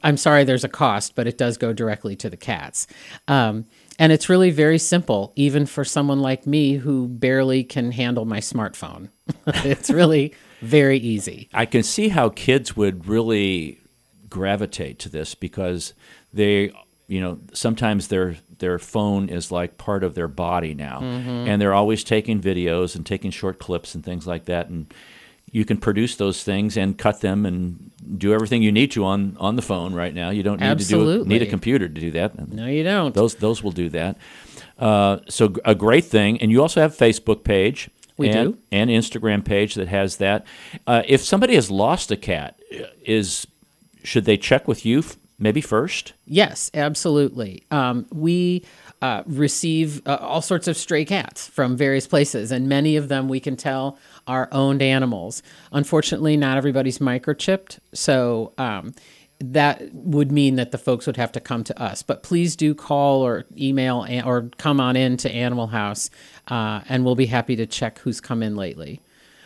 I'm 0.04 0.18
sorry, 0.18 0.44
there's 0.44 0.66
a 0.66 0.70
cost, 0.70 1.16
but 1.16 1.26
it 1.26 1.38
does 1.38 1.58
go 1.58 1.72
directly 1.72 2.18
to 2.18 2.30
the 2.30 2.36
cats. 2.36 2.86
Um, 3.30 3.66
and 3.98 4.12
it's 4.12 4.28
really 4.28 4.52
very 4.52 4.78
simple, 4.78 5.32
even 5.38 5.66
for 5.66 5.86
someone 5.86 6.20
like 6.20 6.46
me 6.46 6.74
who 6.74 7.08
barely 7.08 7.64
can 7.64 7.94
handle 7.94 8.26
my 8.26 8.42
smartphone. 8.42 9.08
it's 9.48 9.90
really 9.90 10.36
very 10.60 10.98
easy. 10.98 11.48
I 11.54 11.66
can 11.66 11.84
see 11.84 12.10
how 12.10 12.28
kids 12.28 12.76
would 12.76 13.08
really 13.08 13.81
gravitate 14.32 14.98
to 14.98 15.10
this 15.10 15.36
because 15.36 15.94
they, 16.34 16.74
you 17.08 17.22
know, 17.22 17.40
sometimes 17.54 18.08
their 18.08 18.38
their 18.58 18.80
phone 18.80 19.30
is 19.30 19.52
like 19.52 19.78
part 19.78 20.04
of 20.04 20.16
their 20.16 20.28
body 20.28 20.74
now, 20.74 21.02
and 21.02 21.62
they're 21.62 21.74
always 21.76 22.04
taking 22.04 22.42
videos 22.42 22.96
and 22.96 23.06
taking 23.06 23.30
short 23.30 23.60
clips 23.60 23.94
and 23.94 24.04
things 24.04 24.26
like 24.26 24.46
that, 24.46 24.70
and 24.70 24.92
you 25.52 25.66
can 25.66 25.78
produce 25.78 26.16
those 26.16 26.44
things 26.44 26.78
and 26.78 26.98
cut 26.98 27.22
them 27.22 27.46
and 27.46 27.92
do 28.18 28.34
everything 28.34 28.64
you 28.64 28.72
need 28.72 28.90
to 28.92 29.04
on 29.06 29.36
on 29.40 29.56
the 29.56 29.62
phone 29.62 29.94
right 29.94 30.14
now. 30.14 30.30
You 30.32 30.42
don't 30.44 30.60
need 30.60 30.80
to 30.80 30.86
do 30.86 31.26
need 31.26 31.42
a 31.42 31.46
computer 31.46 31.88
to 31.88 32.02
do 32.02 32.12
that. 32.12 32.50
No, 32.50 32.66
you 32.66 32.84
don't. 32.84 33.14
Those 33.14 33.36
those 33.36 33.62
will 33.62 33.72
do 33.72 33.90
that. 33.90 34.18
Uh, 34.80 35.20
so 35.30 35.54
a 35.64 35.76
great 35.76 36.06
thing, 36.06 36.42
and 36.42 36.50
you 36.50 36.62
also 36.62 36.82
have 36.82 36.94
a 36.94 36.98
Facebook 36.98 37.44
page. 37.44 37.90
We 38.18 38.30
and, 38.30 38.54
do. 38.54 38.58
and 38.72 38.90
Instagram 38.90 39.44
page 39.44 39.76
that 39.76 39.88
has 39.88 40.18
that. 40.18 40.46
Uh, 40.86 41.02
if 41.08 41.22
somebody 41.22 41.56
has 41.56 41.72
lost 41.72 42.12
a 42.12 42.18
cat, 42.18 42.60
uh, 42.74 42.86
is 43.04 43.48
should 44.04 44.26
they 44.26 44.38
check 44.38 44.68
with 44.68 44.86
you 44.86 45.00
f- 45.00 45.18
maybe 45.38 45.62
first? 45.62 46.14
Yes, 46.26 46.70
absolutely. 46.74 47.64
Um, 47.72 48.06
we 48.12 48.64
uh, 49.02 49.24
receive 49.26 50.06
uh, 50.08 50.18
all 50.22 50.42
sorts 50.42 50.68
of 50.68 50.78
stray 50.78 51.06
cats 51.06 51.48
from 51.48 51.76
various 51.76 52.08
places, 52.08 52.52
and 52.52 52.70
many 52.70 52.96
of 52.96 53.08
them 53.08 53.28
we 53.28 53.40
can 53.40 53.56
tell 53.56 53.98
are 54.28 54.48
owned 54.52 54.82
animals. 54.82 55.42
Unfortunately, 55.72 56.38
not 56.38 56.58
everybody's 56.58 57.00
microchipped, 57.00 57.80
so 57.94 58.54
um, 58.58 58.94
that 59.40 59.82
would 59.94 60.32
mean 60.32 60.56
that 60.56 60.72
the 60.72 60.78
folks 60.78 61.08
would 61.08 61.18
have 61.18 61.32
to 61.32 61.40
come 61.40 61.64
to 61.64 61.82
us. 61.82 62.04
But 62.04 62.22
please 62.22 62.56
do 62.56 62.76
call 62.76 63.26
or 63.26 63.46
email 63.58 64.06
or 64.24 64.50
come 64.58 64.80
on 64.80 64.96
in 64.96 65.18
to 65.18 65.32
Animal 65.32 65.68
House, 65.68 66.12
uh, 66.48 66.82
and 66.88 67.04
we'll 67.04 67.16
be 67.16 67.26
happy 67.26 67.56
to 67.56 67.66
check 67.66 68.00
who's 68.00 68.22
come 68.22 68.44
in 68.44 68.56
lately. 68.56 69.02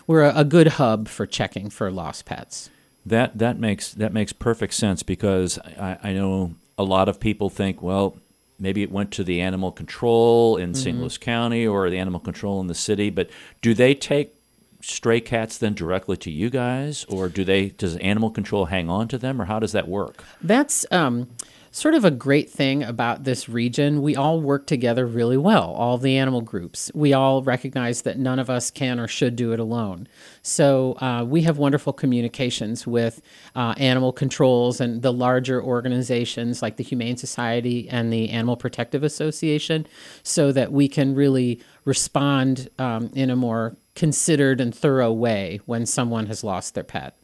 We're 0.08 0.24
a, 0.24 0.40
a 0.40 0.44
good 0.44 0.68
hub 0.68 1.08
for 1.08 1.26
checking 1.26 1.70
for 1.70 1.90
lost 1.92 2.26
pets. 2.26 2.70
That 3.06 3.38
that 3.38 3.60
makes 3.60 3.94
that 3.94 4.14
makes 4.14 4.34
perfect 4.34 4.74
sense 4.74 5.04
because 5.04 5.60
I, 5.60 5.98
I 6.04 6.14
know 6.14 6.56
a 6.78 6.84
lot 6.84 7.08
of 7.08 7.20
people 7.20 7.50
think, 7.50 7.82
well, 7.82 8.18
maybe 8.60 8.82
it 8.84 8.92
went 8.92 9.12
to 9.12 9.24
the 9.24 9.42
animal 9.42 9.72
control 9.72 10.58
in 10.58 10.74
St. 10.74 11.00
Louis 11.00 11.18
County 11.18 11.68
or 11.68 11.90
the 11.90 11.98
animal 11.98 12.20
control 12.20 12.60
in 12.62 12.68
the 12.68 12.76
city, 12.76 13.10
but 13.10 13.30
do 13.62 13.74
they 13.74 13.94
take 13.94 14.34
stray 14.82 15.20
cats 15.20 15.58
then 15.58 15.74
directly 15.74 16.18
to 16.18 16.32
you 16.32 16.50
guys, 16.50 17.06
or 17.06 17.28
do 17.30 17.44
they 17.44 17.70
does 17.70 17.96
animal 17.98 18.30
control 18.30 18.66
hang 18.66 18.90
on 18.90 19.08
to 19.08 19.18
them, 19.18 19.42
or 19.42 19.46
how 19.46 19.60
does 19.60 19.72
that 19.72 19.88
work? 19.88 20.24
That's 20.42 20.86
um, 20.92 21.28
sort 21.76 21.94
of 21.94 22.06
a 22.06 22.10
great 22.10 22.50
thing 22.50 22.82
about 22.84 23.26
this 23.26 23.50
region. 23.50 24.02
We 24.02 24.16
all 24.16 24.40
work 24.40 24.66
together 24.66 25.06
really 25.06 25.36
well, 25.36 25.74
all 25.74 25.98
the 25.98 26.16
animal 26.16 26.40
groups. 26.40 26.90
We 26.96 27.12
all 27.12 27.44
recognize 27.44 28.04
that 28.04 28.18
none 28.18 28.40
of 28.40 28.50
us 28.50 28.72
can 28.72 28.98
or 28.98 29.10
should 29.10 29.36
do 29.36 29.52
it 29.52 29.60
alone. 29.60 30.08
So 30.42 30.94
uh, 31.02 31.26
we 31.28 31.42
have 31.42 31.58
wonderful 31.58 31.92
communications 31.92 32.88
with 32.88 33.22
uh, 33.58 33.74
animal 33.78 34.14
controls 34.14 34.80
and 34.80 35.02
the 35.02 35.12
larger 35.12 35.62
organizations 35.62 36.62
like 36.62 36.78
the 36.78 36.84
Humane 36.84 37.18
Society 37.18 37.90
and 37.90 38.12
the 38.12 38.30
Animal 38.30 38.56
Protective 38.56 39.04
Association 39.04 39.86
so 40.24 40.54
that 40.54 40.72
we 40.72 40.88
can 40.88 41.14
really 41.14 41.60
respond 41.84 42.70
um, 42.80 43.10
in 43.14 43.30
a 43.30 43.36
more 43.36 43.76
considered 43.96 44.62
and 44.62 44.74
thorough 44.74 45.12
way 45.12 45.60
when 45.66 45.86
someone 45.86 46.28
has 46.28 46.42
lost 46.42 46.74
their 46.74 46.86
pet. 46.86 47.18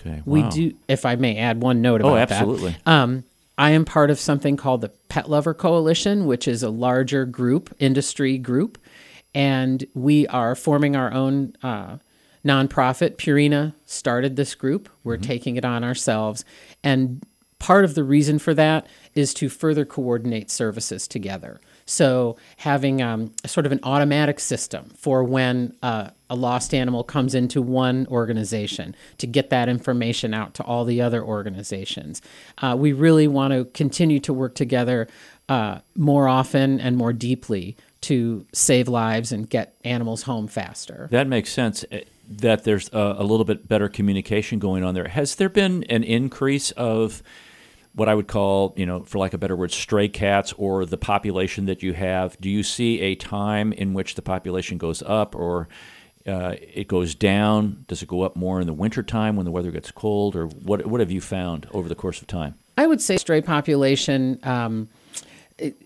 Okay, 0.00 0.22
We 0.26 0.42
do, 0.50 0.74
if 0.88 1.06
I 1.06 1.14
may 1.14 1.38
add 1.38 1.62
one 1.62 1.80
note 1.80 2.00
about 2.00 2.10
Oh, 2.10 2.14
that. 2.16 2.32
absolutely. 2.32 2.76
Um, 2.84 3.22
I 3.60 3.72
am 3.72 3.84
part 3.84 4.10
of 4.10 4.18
something 4.18 4.56
called 4.56 4.80
the 4.80 4.88
Pet 4.88 5.28
Lover 5.28 5.52
Coalition, 5.52 6.24
which 6.24 6.48
is 6.48 6.62
a 6.62 6.70
larger 6.70 7.26
group, 7.26 7.76
industry 7.78 8.38
group, 8.38 8.78
and 9.34 9.86
we 9.92 10.26
are 10.28 10.54
forming 10.54 10.96
our 10.96 11.12
own 11.12 11.54
uh, 11.62 11.98
nonprofit. 12.42 13.16
Purina 13.16 13.74
started 13.84 14.36
this 14.36 14.54
group. 14.54 14.88
We're 15.04 15.16
Mm-hmm. 15.16 15.24
taking 15.24 15.56
it 15.56 15.66
on 15.66 15.84
ourselves, 15.84 16.42
and 16.82 17.22
part 17.58 17.84
of 17.84 17.94
the 17.94 18.02
reason 18.02 18.38
for 18.38 18.54
that 18.54 18.86
is 19.14 19.34
to 19.34 19.50
further 19.50 19.84
coordinate 19.84 20.50
services 20.50 21.06
together. 21.06 21.60
So 21.90 22.36
having 22.56 23.02
um, 23.02 23.32
sort 23.46 23.66
of 23.66 23.72
an 23.72 23.80
automatic 23.82 24.38
system 24.38 24.90
for 24.96 25.24
when 25.24 25.74
uh, 25.82 26.10
a 26.30 26.36
lost 26.36 26.72
animal 26.72 27.02
comes 27.02 27.34
into 27.34 27.60
one 27.60 28.06
organization 28.06 28.94
to 29.18 29.26
get 29.26 29.50
that 29.50 29.68
information 29.68 30.32
out 30.32 30.54
to 30.54 30.62
all 30.62 30.84
the 30.84 31.02
other 31.02 31.22
organizations. 31.22 32.22
Uh, 32.58 32.76
we 32.78 32.92
really 32.92 33.26
want 33.26 33.52
to 33.52 33.64
continue 33.74 34.20
to 34.20 34.32
work 34.32 34.54
together 34.54 35.08
uh, 35.48 35.80
more 35.96 36.28
often 36.28 36.78
and 36.80 36.96
more 36.96 37.12
deeply 37.12 37.76
to 38.02 38.46
save 38.52 38.86
lives 38.88 39.32
and 39.32 39.50
get 39.50 39.74
animals 39.84 40.22
home 40.22 40.46
faster. 40.46 41.08
That 41.10 41.26
makes 41.26 41.52
sense. 41.52 41.84
eh, 41.90 42.02
That 42.28 42.62
there's 42.62 42.88
a, 42.92 43.16
a 43.18 43.24
little 43.24 43.44
bit 43.44 43.66
better 43.68 43.88
communication 43.88 44.60
going 44.60 44.84
on 44.84 44.94
there. 44.94 45.08
Has 45.08 45.34
there 45.34 45.48
been 45.48 45.82
an 45.90 46.04
increase 46.04 46.70
of 46.76 47.22
what 47.94 48.08
I 48.08 48.14
would 48.14 48.28
call, 48.28 48.72
you 48.76 48.86
know, 48.86 49.02
for 49.04 49.18
of 49.18 49.34
a 49.34 49.38
better 49.38 49.56
word, 49.56 49.72
stray 49.72 50.08
cats 50.08 50.52
or 50.56 50.86
the 50.86 50.96
population 50.96 51.66
that 51.66 51.82
you 51.82 51.92
have? 51.92 52.40
Do 52.40 52.48
you 52.48 52.62
see 52.62 53.00
a 53.00 53.14
time 53.14 53.72
in 53.72 53.94
which 53.94 54.14
the 54.14 54.22
population 54.22 54.78
goes 54.78 55.02
up 55.02 55.34
or 55.34 55.68
uh, 56.26 56.54
it 56.60 56.86
goes 56.86 57.14
down? 57.14 57.84
Does 57.88 58.02
it 58.02 58.08
go 58.08 58.22
up 58.22 58.36
more 58.36 58.60
in 58.60 58.66
the 58.66 58.72
wintertime 58.72 59.36
when 59.36 59.44
the 59.44 59.50
weather 59.50 59.70
gets 59.70 59.90
cold? 59.90 60.36
Or 60.36 60.46
what, 60.46 60.86
what 60.86 61.00
have 61.00 61.10
you 61.10 61.20
found 61.20 61.66
over 61.72 61.88
the 61.88 61.94
course 61.94 62.20
of 62.20 62.26
time? 62.26 62.54
I 62.78 62.86
would 62.86 63.00
say 63.00 63.16
stray 63.16 63.40
population. 63.42 64.38
Um, 64.42 64.88
it- 65.58 65.76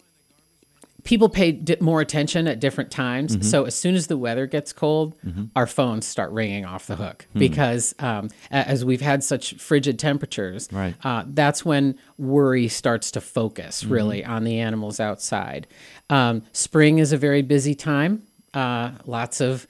people 1.04 1.28
pay 1.28 1.52
di- 1.52 1.76
more 1.80 2.00
attention 2.00 2.48
at 2.48 2.60
different 2.60 2.90
times. 2.90 3.36
Mm-hmm. 3.36 3.42
So 3.46 3.64
as 3.64 3.74
soon 3.74 3.94
as 3.94 4.06
the 4.06 4.16
weather 4.16 4.46
gets 4.46 4.72
cold, 4.72 5.14
our 5.54 5.66
phones 5.66 6.06
start 6.06 6.30
ringing 6.32 6.64
off 6.64 6.86
the 6.86 6.96
hook 6.96 7.26
Hmm. 7.32 7.38
because 7.38 7.94
um, 7.98 8.30
as 8.50 8.84
we've 8.84 9.02
had 9.02 9.22
such 9.22 9.54
frigid 9.54 9.98
temperatures, 9.98 10.68
Right. 10.72 10.94
uh, 11.04 11.24
that's 11.26 11.64
when 11.64 11.96
worry 12.18 12.68
starts 12.68 13.10
to 13.12 13.20
focus 13.20 13.82
Mm-hmm. 13.82 13.92
really 13.92 14.24
on 14.24 14.44
the 14.44 14.58
animals 14.60 14.98
outside. 14.98 15.66
Um, 16.10 16.42
spring 16.52 16.98
is 16.98 17.12
a 17.12 17.18
very 17.18 17.42
busy 17.42 17.74
time. 17.74 18.22
Uh, 18.54 18.92
lots 19.06 19.40
of 19.42 19.66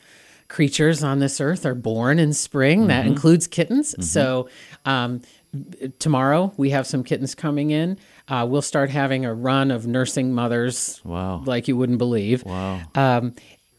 creatures 0.48 1.02
on 1.02 1.18
this 1.18 1.40
earth 1.40 1.66
are 1.66 1.74
born 1.74 2.18
in 2.20 2.32
spring. 2.32 2.80
Mm-hmm. 2.80 2.88
That 2.88 3.06
includes 3.06 3.46
kittens. 3.48 3.94
So 4.08 4.48
um, 4.84 5.22
tomorrow 5.98 6.52
we 6.56 6.70
have 6.70 6.86
some 6.86 7.02
kittens 7.02 7.34
coming 7.34 7.70
in. 7.70 7.98
Uh, 8.28 8.46
we'll 8.48 8.62
start 8.62 8.90
having 8.90 9.24
a 9.24 9.34
run 9.34 9.70
of 9.70 9.86
nursing 9.86 10.32
mothers. 10.32 11.00
Wow. 11.04 11.42
Like 11.44 11.68
you 11.68 11.76
wouldn't 11.76 11.98
believe. 11.98 12.44
Wow. 12.44 12.80
Um, 12.94 13.34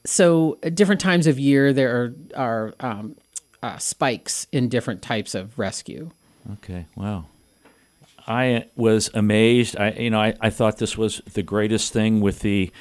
so 0.05 0.60
at 0.62 0.75
different 0.75 1.01
times 1.01 1.25
of 1.25 1.39
year 1.39 1.73
there 1.73 1.95
are, 1.95 2.13
are 2.36 2.73
um, 2.79 3.15
uh, 3.63 3.77
spikes 3.77 4.45
in 4.51 4.69
different 4.69 5.01
types 5.01 5.34
of 5.34 5.58
rescue. 5.58 6.12
Okay. 6.53 6.86
Wow. 6.95 7.25
I 8.27 8.65
was 8.75 9.10
amazed. 9.13 9.77
I 9.77 9.91
you 9.91 10.10
know 10.10 10.19
I, 10.19 10.36
I 10.41 10.49
thought 10.49 10.77
this 10.77 10.97
was 10.97 11.21
the 11.34 11.43
greatest 11.43 11.93
thing 11.93 12.21
with 12.21 12.39
the 12.39 12.71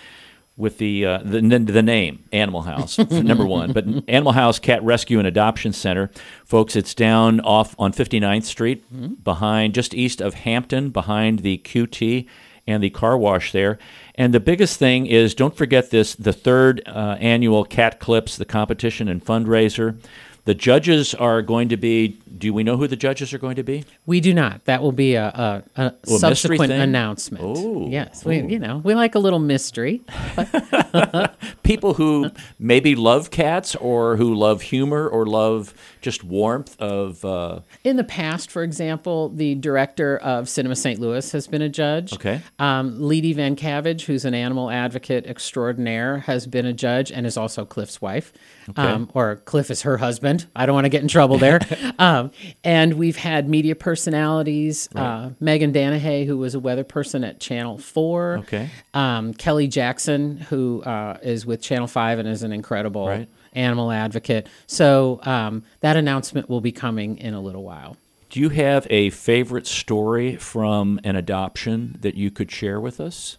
with 0.57 0.79
the 0.79 1.05
uh, 1.05 1.19
the, 1.19 1.41
the 1.41 1.83
name 1.83 2.25
Animal 2.33 2.63
House 2.63 2.99
number 3.11 3.45
one, 3.45 3.73
but 3.73 3.85
Animal 4.09 4.33
House 4.33 4.59
Cat 4.59 4.83
Rescue 4.83 5.19
and 5.19 5.27
Adoption 5.27 5.73
Center, 5.73 6.11
folks. 6.45 6.77
It's 6.77 6.95
down 6.95 7.41
off 7.41 7.75
on 7.79 7.93
59th 7.93 8.45
Street, 8.45 9.25
behind 9.25 9.75
just 9.75 9.95
east 9.95 10.21
of 10.21 10.35
Hampton, 10.35 10.91
behind 10.91 11.41
the 11.41 11.59
QT 11.59 12.27
and 12.67 12.83
the 12.83 12.91
car 12.91 13.19
wash 13.19 13.53
there. 13.53 13.79
And 14.15 14.33
the 14.33 14.41
biggest 14.41 14.79
thing 14.79 15.07
is 15.07 15.35
don't 15.35 15.57
forget 15.57 15.91
this: 15.91 16.15
the 16.15 16.33
third 16.33 16.83
uh, 16.87 17.17
annual 17.19 17.65
Cat 17.65 17.99
Clips, 17.99 18.37
the 18.37 18.45
competition 18.45 19.09
and 19.09 19.25
fundraiser. 19.25 19.99
The 20.45 20.55
judges 20.55 21.15
are 21.15 21.41
going 21.41 21.71
to 21.71 21.77
be. 21.77 22.19
Do 22.37 22.53
we 22.53 22.63
know 22.65 22.77
who 22.77 22.87
the 22.87 22.97
judges 22.97 23.33
are 23.33 23.39
going 23.39 23.57
to 23.57 23.63
be? 23.63 23.85
We 24.05 24.21
do 24.21 24.35
not. 24.35 24.65
That 24.67 24.83
will 24.83 24.93
be 24.93 25.15
a, 25.15 25.63
a, 25.77 25.93
a 26.05 26.19
subsequent 26.19 26.73
announcement. 26.73 27.45
Oh, 27.47 27.89
yes. 27.89 28.25
We, 28.25 28.43
you 28.43 28.59
know, 28.59 28.79
we 28.79 28.95
like 28.95 29.15
a 29.15 29.19
little 29.19 29.39
mystery. 29.39 30.03
People 31.63 31.95
who 31.95 32.31
maybe 32.59 32.95
love 32.95 33.31
cats 33.31 33.75
or 33.77 34.17
who 34.17 34.35
love 34.35 34.63
humor 34.63 35.09
or 35.09 35.27
love 35.27 35.75
just 36.01 36.23
warmth 36.23 36.79
of. 36.81 37.25
Uh, 37.25 37.61
In 37.83 37.97
the 37.97 38.05
past, 38.05 38.51
for 38.51 38.63
example, 38.63 39.29
the 39.31 39.55
director 39.55 40.19
of 40.19 40.49
Cinema 40.49 40.77
St. 40.77 41.01
Louis 41.01 41.31
has 41.33 41.47
been 41.47 41.63
a 41.63 41.69
judge. 41.69 42.13
Okay. 42.13 42.43
Um, 42.59 42.99
Leedy 42.99 43.35
Van 43.35 43.57
Cavage, 43.57 44.03
who's 44.03 44.25
an 44.25 44.35
animal 44.35 44.71
advocate 44.71 45.27
extraordinaire, 45.27 46.19
has 46.19 46.47
been 46.47 46.67
a 46.67 46.73
judge 46.73 47.11
and 47.11 47.27
is 47.27 47.37
also 47.37 47.65
Cliff's 47.65 48.01
wife. 48.01 48.33
Um, 48.77 49.11
or 49.13 49.37
Cliff 49.37 49.71
is 49.71 49.83
her 49.83 49.99
husband. 49.99 50.47
I 50.57 50.65
don't 50.67 50.75
want 50.75 50.87
to 50.87 50.89
get 50.91 51.03
in 51.03 51.09
trouble 51.09 51.37
there. 51.39 51.61
um, 51.99 52.31
and 52.63 52.95
we've 52.95 53.17
had 53.17 53.49
media 53.49 53.75
personalities, 53.75 54.89
uh, 54.95 55.31
Megan 55.41 55.73
Danahay, 55.73 56.27
who 56.27 56.39
was 56.39 56.55
a 56.55 56.61
weather 56.61 56.85
person 56.85 57.25
at 57.25 57.41
Channel 57.41 57.79
4. 57.79 58.39
Okay. 58.39 58.71
Um, 58.95 59.35
Kelly 59.35 59.67
Jackson, 59.67 60.39
who 60.39 60.83
uh, 60.85 61.17
is 61.23 61.45
with 61.47 61.61
Channel 61.63 61.87
5 61.89 62.19
and 62.21 62.29
is 62.29 62.43
an 62.43 62.53
incredible 62.53 63.09
Right. 63.09 63.29
animal 63.55 63.91
advocate. 63.91 64.49
So 64.67 65.21
um, 65.25 65.65
that 65.81 65.97
announcement 65.97 66.49
will 66.49 66.61
be 66.61 66.73
coming 66.73 67.19
in 67.19 67.35
a 67.35 67.41
little 67.41 67.63
while. 67.65 67.97
do 68.31 68.41
you 68.41 68.49
have 68.51 68.87
a 68.91 69.11
favorite 69.11 69.67
story 69.67 70.37
from 70.37 70.99
an 71.05 71.15
adoption 71.17 71.97
that 72.01 72.15
you 72.15 72.31
could 72.31 72.51
share 72.51 72.81
with 72.81 73.01
us? 73.01 73.37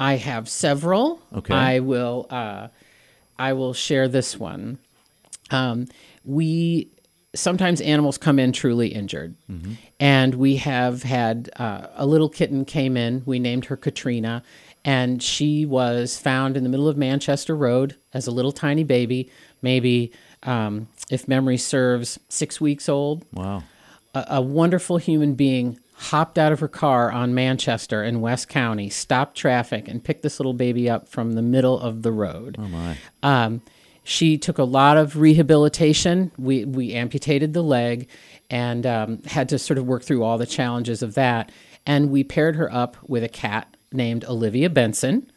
I 0.00 0.14
have 0.16 0.48
several. 0.48 1.20
Okay. 1.34 1.52
I 1.54 1.80
will. 1.80 2.26
Uh, 2.30 2.68
I 3.38 3.52
will 3.52 3.74
share 3.74 4.08
this 4.08 4.38
one. 4.38 4.78
Um, 5.50 5.86
we 6.24 6.88
sometimes 7.34 7.80
animals 7.80 8.16
come 8.18 8.38
in 8.38 8.52
truly 8.52 8.88
injured, 8.88 9.34
and 10.00 10.34
we 10.36 10.56
have 10.56 11.02
had 11.02 11.50
uh, 11.56 11.88
a 11.96 12.06
little 12.06 12.28
kitten 12.28 12.64
came 12.64 12.96
in. 12.96 13.22
We 13.26 13.38
named 13.38 13.66
her 13.66 13.76
Katrina, 13.76 14.42
and 14.88 15.22
she 15.22 15.66
was 15.66 16.16
found 16.18 16.56
in 16.56 16.62
the 16.62 16.68
middle 16.70 16.88
of 16.88 16.96
Manchester 16.96 17.54
Road 17.54 17.96
as 18.14 18.26
a 18.26 18.30
little 18.30 18.52
tiny 18.52 18.84
baby, 18.84 19.30
maybe 19.60 20.12
um, 20.44 20.88
if 21.10 21.28
memory 21.28 21.58
serves, 21.58 22.18
six 22.30 22.58
weeks 22.58 22.88
old 22.88 23.26
Wow. 23.34 23.64
a, 24.14 24.24
a 24.30 24.40
wonderful 24.40 24.96
human 24.96 25.34
being 25.34 25.78
hopped 25.92 26.38
out 26.38 26.52
of 26.52 26.60
her 26.60 26.68
car 26.68 27.12
on 27.12 27.34
Manchester 27.34 28.02
in 28.02 28.22
West 28.22 28.48
County, 28.48 28.88
stopped 28.88 29.36
traffic, 29.36 29.88
and 29.88 30.02
picked 30.02 30.22
this 30.22 30.40
little 30.40 30.54
baby 30.54 30.88
up 30.88 31.06
from 31.06 31.32
the 31.34 31.42
middle 31.42 31.78
of 31.78 32.00
the 32.02 32.12
road. 32.12 32.56
Oh 32.58 32.68
my. 32.68 32.96
Um, 33.22 33.60
she 34.04 34.38
took 34.38 34.56
a 34.56 34.64
lot 34.64 34.96
of 34.96 35.16
rehabilitation. 35.16 36.32
We 36.38 36.64
we 36.64 36.94
amputated 36.94 37.52
the 37.52 37.62
leg, 37.62 38.08
and 38.48 38.86
um, 38.86 39.22
had 39.24 39.50
to 39.50 39.58
sort 39.58 39.76
of 39.76 39.84
work 39.86 40.02
through 40.02 40.22
all 40.22 40.38
the 40.38 40.46
challenges 40.46 41.02
of 41.02 41.12
that. 41.14 41.52
And 41.84 42.10
we 42.10 42.24
paired 42.24 42.56
her 42.56 42.72
up 42.72 42.96
with 43.06 43.22
a 43.22 43.28
cat 43.28 43.74
named 43.92 44.24
Olivia 44.24 44.70
Benson, 44.70 45.30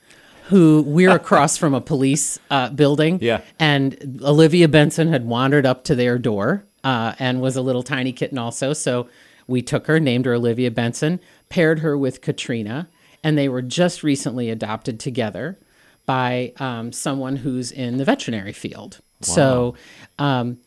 who 0.46 0.84
we're 0.86 1.12
across 1.12 1.58
from 1.58 1.74
a 1.74 1.82
police 1.82 2.40
uh, 2.50 2.70
building. 2.70 3.20
Yeah. 3.22 3.42
And 3.60 4.20
Olivia 4.24 4.68
Benson 4.68 5.08
had 5.08 5.26
wandered 5.26 5.66
up 5.66 5.84
to 5.86 5.96
their 5.96 6.18
door 6.18 6.66
uh, 6.84 7.14
and 7.20 7.42
was 7.42 7.56
a 7.56 7.62
little 7.62 7.84
tiny 7.84 8.12
kitten 8.12 8.38
also. 8.38 8.74
So 8.74 9.08
we 9.48 9.62
took 9.62 9.88
her, 9.88 10.00
named 10.00 10.26
her 10.26 10.34
Olivia 10.34 10.72
Benson, 10.72 11.20
paired 11.50 11.80
her 11.80 11.98
with 11.98 12.22
Katrina, 12.22 12.90
and 13.24 13.38
they 13.38 13.50
were 13.50 13.62
just 13.62 14.04
recently 14.04 14.50
adopted 14.50 15.00
together 15.00 15.58
by 16.06 16.54
um, 16.58 16.92
someone 16.92 17.38
who's 17.38 17.72
in 17.72 17.98
the 17.98 18.06
veterinary 18.06 18.54
field. 18.54 19.00
So 19.22 19.76
um, 20.18 20.58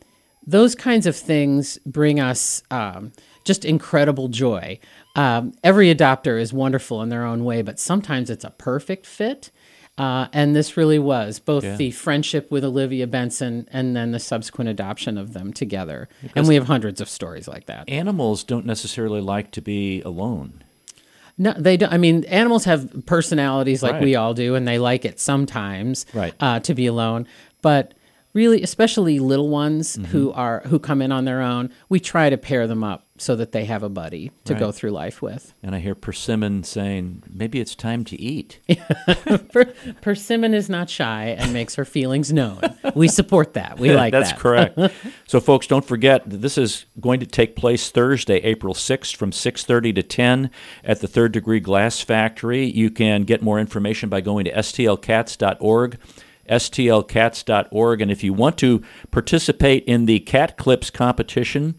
those 0.47 0.75
kinds 0.75 1.05
of 1.05 1.15
things 1.15 1.77
bring 1.85 2.19
us 2.21 2.63
um, 2.71 3.11
just 3.43 3.65
incredible 3.65 4.29
joy. 4.29 4.79
Um, 5.15 5.53
every 5.63 5.93
adopter 5.93 6.39
is 6.39 6.51
wonderful 6.53 7.01
in 7.01 7.09
their 7.09 7.25
own 7.25 7.43
way, 7.45 7.61
but 7.61 7.79
sometimes 7.79 8.29
it's 8.29 8.43
a 8.43 8.49
perfect 8.51 9.05
fit. 9.05 9.49
Uh, 9.97 10.27
and 10.33 10.53
this 10.53 10.75
really 10.75 10.99
was 10.99 11.39
both 11.39 11.63
Yeah. 11.63 11.77
the 11.77 11.91
friendship 11.91 12.51
with 12.51 12.65
Olivia 12.65 13.07
Benson 13.07 13.65
and 13.71 13.95
then 13.95 14.11
the 14.11 14.19
subsequent 14.19 14.69
adoption 14.69 15.17
of 15.17 15.31
them 15.31 15.53
together. 15.53 16.09
and 16.35 16.47
we 16.49 16.55
have 16.55 16.67
hundreds 16.67 16.99
of 16.99 17.07
stories 17.07 17.47
like 17.47 17.65
that. 17.67 17.87
Animals 17.87 18.43
don't 18.43 18.65
necessarily 18.65 19.21
like 19.21 19.51
to 19.51 19.61
be 19.61 20.01
alone. 20.01 20.63
No, 21.37 21.53
they 21.57 21.77
don't. 21.77 21.93
I 21.93 21.97
mean, 21.97 22.25
animals 22.25 22.65
have 22.65 23.05
personalities 23.05 23.81
like 23.83 23.93
Right. 23.93 24.03
we 24.03 24.15
all 24.15 24.33
do, 24.33 24.55
and 24.55 24.67
they 24.67 24.79
like 24.79 25.05
it 25.05 25.19
sometimes 25.19 26.05
Right. 26.13 26.33
uh, 26.41 26.59
to 26.61 26.73
be 26.73 26.87
alone. 26.87 27.25
But 27.61 27.93
really, 28.33 28.61
especially 28.63 29.19
little 29.19 29.47
ones 29.49 29.95
Mm-hmm. 29.95 30.11
who 30.11 30.31
are 30.33 30.61
who 30.65 30.77
come 30.79 31.01
in 31.01 31.11
on 31.13 31.23
their 31.25 31.41
own, 31.41 31.69
we 31.87 31.99
try 32.01 32.29
to 32.29 32.37
pair 32.37 32.67
them 32.67 32.83
up 32.83 33.04
so 33.17 33.35
that 33.35 33.53
they 33.53 33.63
have 33.65 33.81
a 33.81 33.89
buddy 33.89 34.31
to 34.43 34.53
go 34.53 34.71
through 34.71 34.91
life 34.91 35.21
with. 35.21 35.53
And 35.63 35.73
I 35.73 35.79
hear 35.79 35.95
Persimmon 35.95 36.63
saying, 36.65 37.23
maybe 37.31 37.61
it's 37.61 37.73
time 37.73 38.03
to 38.05 38.19
eat. 38.19 38.59
Persimmon 40.01 40.53
is 40.53 40.69
not 40.69 40.89
shy 40.89 41.27
and 41.27 41.53
makes 41.53 41.75
her 41.75 41.85
feelings 41.85 42.33
known. 42.33 42.59
We 42.93 43.07
support 43.07 43.53
that. 43.53 43.79
We 43.79 43.93
like 43.93 44.11
that. 44.11 44.19
That's 44.19 44.31
that. 44.31 44.39
correct. 44.39 44.79
So, 45.27 45.39
folks, 45.39 45.65
don't 45.65 45.83
forget 45.85 46.29
that 46.29 46.37
this 46.37 46.57
is 46.57 46.85
going 46.99 47.19
to 47.19 47.25
take 47.25 47.55
place 47.55 47.89
Thursday, 47.89 48.37
April 48.37 48.73
6th 48.73 49.15
from 49.15 49.31
6.30 49.31 49.95
to 49.95 50.03
10 50.03 50.51
at 50.83 50.99
the 50.99 51.07
Third 51.07 51.31
Degree 51.31 51.59
Glass 51.59 51.99
Factory. 52.01 52.65
You 52.65 52.91
can 52.91 53.23
get 53.23 53.41
more 53.41 53.59
information 53.59 54.07
by 54.07 54.21
going 54.21 54.45
to 54.45 54.53
stlcats.org, 54.53 55.97
stlcats.org. 56.47 58.01
And 58.01 58.11
if 58.11 58.23
you 58.23 58.33
want 58.33 58.57
to 58.59 58.83
participate 59.09 59.83
in 59.85 60.05
the 60.05 60.19
Cat 60.19 60.57
Clips 60.57 60.89
competition, 60.91 61.75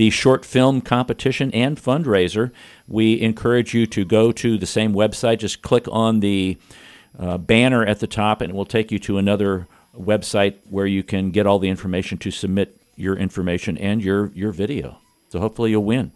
the 0.00 0.08
short 0.08 0.46
film 0.46 0.80
competition 0.80 1.50
and 1.52 1.76
fundraiser, 1.76 2.50
we 2.88 3.20
encourage 3.20 3.74
you 3.74 3.86
to 3.86 4.02
go 4.02 4.32
to 4.32 4.56
the 4.56 4.64
same 4.64 4.94
website. 4.94 5.40
Just 5.40 5.60
click 5.60 5.86
on 5.92 6.20
the 6.20 6.56
uh, 7.18 7.36
banner 7.36 7.84
at 7.84 8.00
the 8.00 8.06
top, 8.06 8.40
and 8.40 8.50
it 8.50 8.56
will 8.56 8.64
take 8.64 8.90
you 8.90 8.98
to 8.98 9.18
another 9.18 9.66
website 9.94 10.56
where 10.70 10.86
you 10.86 11.02
can 11.02 11.30
get 11.30 11.46
all 11.46 11.58
the 11.58 11.68
information 11.68 12.16
to 12.16 12.30
submit 12.30 12.80
your 12.96 13.14
information 13.14 13.76
and 13.76 14.02
your, 14.02 14.28
your 14.28 14.52
video. 14.52 14.96
So 15.28 15.38
hopefully 15.38 15.72
you'll 15.72 15.84
win. 15.84 16.12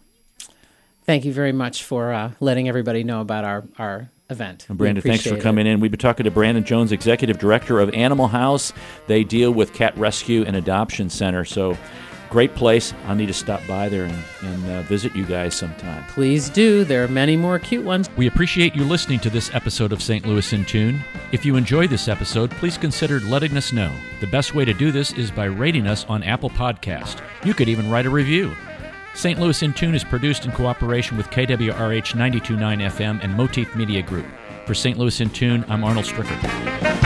Thank 1.03 1.23
you 1.23 1.31
very 1.31 1.51
much 1.51 1.83
for 1.83 2.11
uh, 2.11 2.31
letting 2.39 2.67
everybody 2.67 3.03
know 3.03 3.21
about 3.21 3.45
our, 3.45 3.65
our 3.77 4.09
event. 4.31 4.65
And 4.67 4.79
Brandon, 4.79 5.03
thanks 5.03 5.27
for 5.27 5.39
coming 5.39 5.67
it. 5.67 5.69
in. 5.69 5.79
We've 5.79 5.91
been 5.91 5.99
talking 5.99 6.23
to 6.23 6.31
Brandon 6.31 6.63
Jones, 6.63 6.91
Executive 6.91 7.37
Director 7.37 7.79
of 7.79 7.93
Animal 7.93 8.29
House. 8.29 8.73
They 9.05 9.23
deal 9.23 9.51
with 9.51 9.73
cat 9.75 9.95
rescue 9.95 10.43
and 10.43 10.55
adoption 10.55 11.11
center. 11.11 11.45
So 11.45 11.77
great 12.29 12.55
place. 12.55 12.93
I'll 13.05 13.15
need 13.15 13.27
to 13.27 13.33
stop 13.33 13.61
by 13.67 13.89
there 13.89 14.05
and, 14.05 14.23
and 14.41 14.69
uh, 14.71 14.81
visit 14.83 15.15
you 15.15 15.25
guys 15.25 15.53
sometime. 15.55 16.03
Please 16.09 16.49
do. 16.49 16.83
There 16.83 17.03
are 17.03 17.07
many 17.07 17.37
more 17.37 17.59
cute 17.59 17.85
ones. 17.85 18.09
We 18.17 18.27
appreciate 18.27 18.75
you 18.75 18.83
listening 18.83 19.19
to 19.21 19.29
this 19.29 19.53
episode 19.53 19.91
of 19.91 20.01
St. 20.01 20.25
Louis 20.25 20.53
in 20.53 20.65
Tune. 20.65 21.01
If 21.31 21.45
you 21.45 21.55
enjoy 21.55 21.87
this 21.87 22.07
episode, 22.07 22.51
please 22.51 22.77
consider 22.77 23.19
letting 23.21 23.57
us 23.57 23.73
know. 23.73 23.91
The 24.21 24.27
best 24.27 24.55
way 24.55 24.65
to 24.65 24.73
do 24.73 24.91
this 24.91 25.11
is 25.13 25.31
by 25.31 25.45
rating 25.45 25.87
us 25.87 26.05
on 26.05 26.23
Apple 26.23 26.49
Podcast. 26.49 27.21
You 27.43 27.53
could 27.53 27.69
even 27.69 27.89
write 27.89 28.05
a 28.05 28.09
review. 28.09 28.55
St. 29.13 29.39
Louis 29.39 29.63
in 29.63 29.73
Tune 29.73 29.95
is 29.95 30.03
produced 30.03 30.45
in 30.45 30.51
cooperation 30.51 31.15
with 31.15 31.29
KWRH 31.29 32.15
929 32.15 32.79
FM 32.79 33.23
and 33.23 33.33
Motif 33.33 33.73
Media 33.75 34.01
Group. 34.01 34.25
For 34.65 34.73
St. 34.73 34.97
Louis 34.97 35.21
in 35.21 35.29
Tune, 35.29 35.63
I'm 35.69 35.83
Arnold 35.83 36.05
Stricker. 36.05 37.04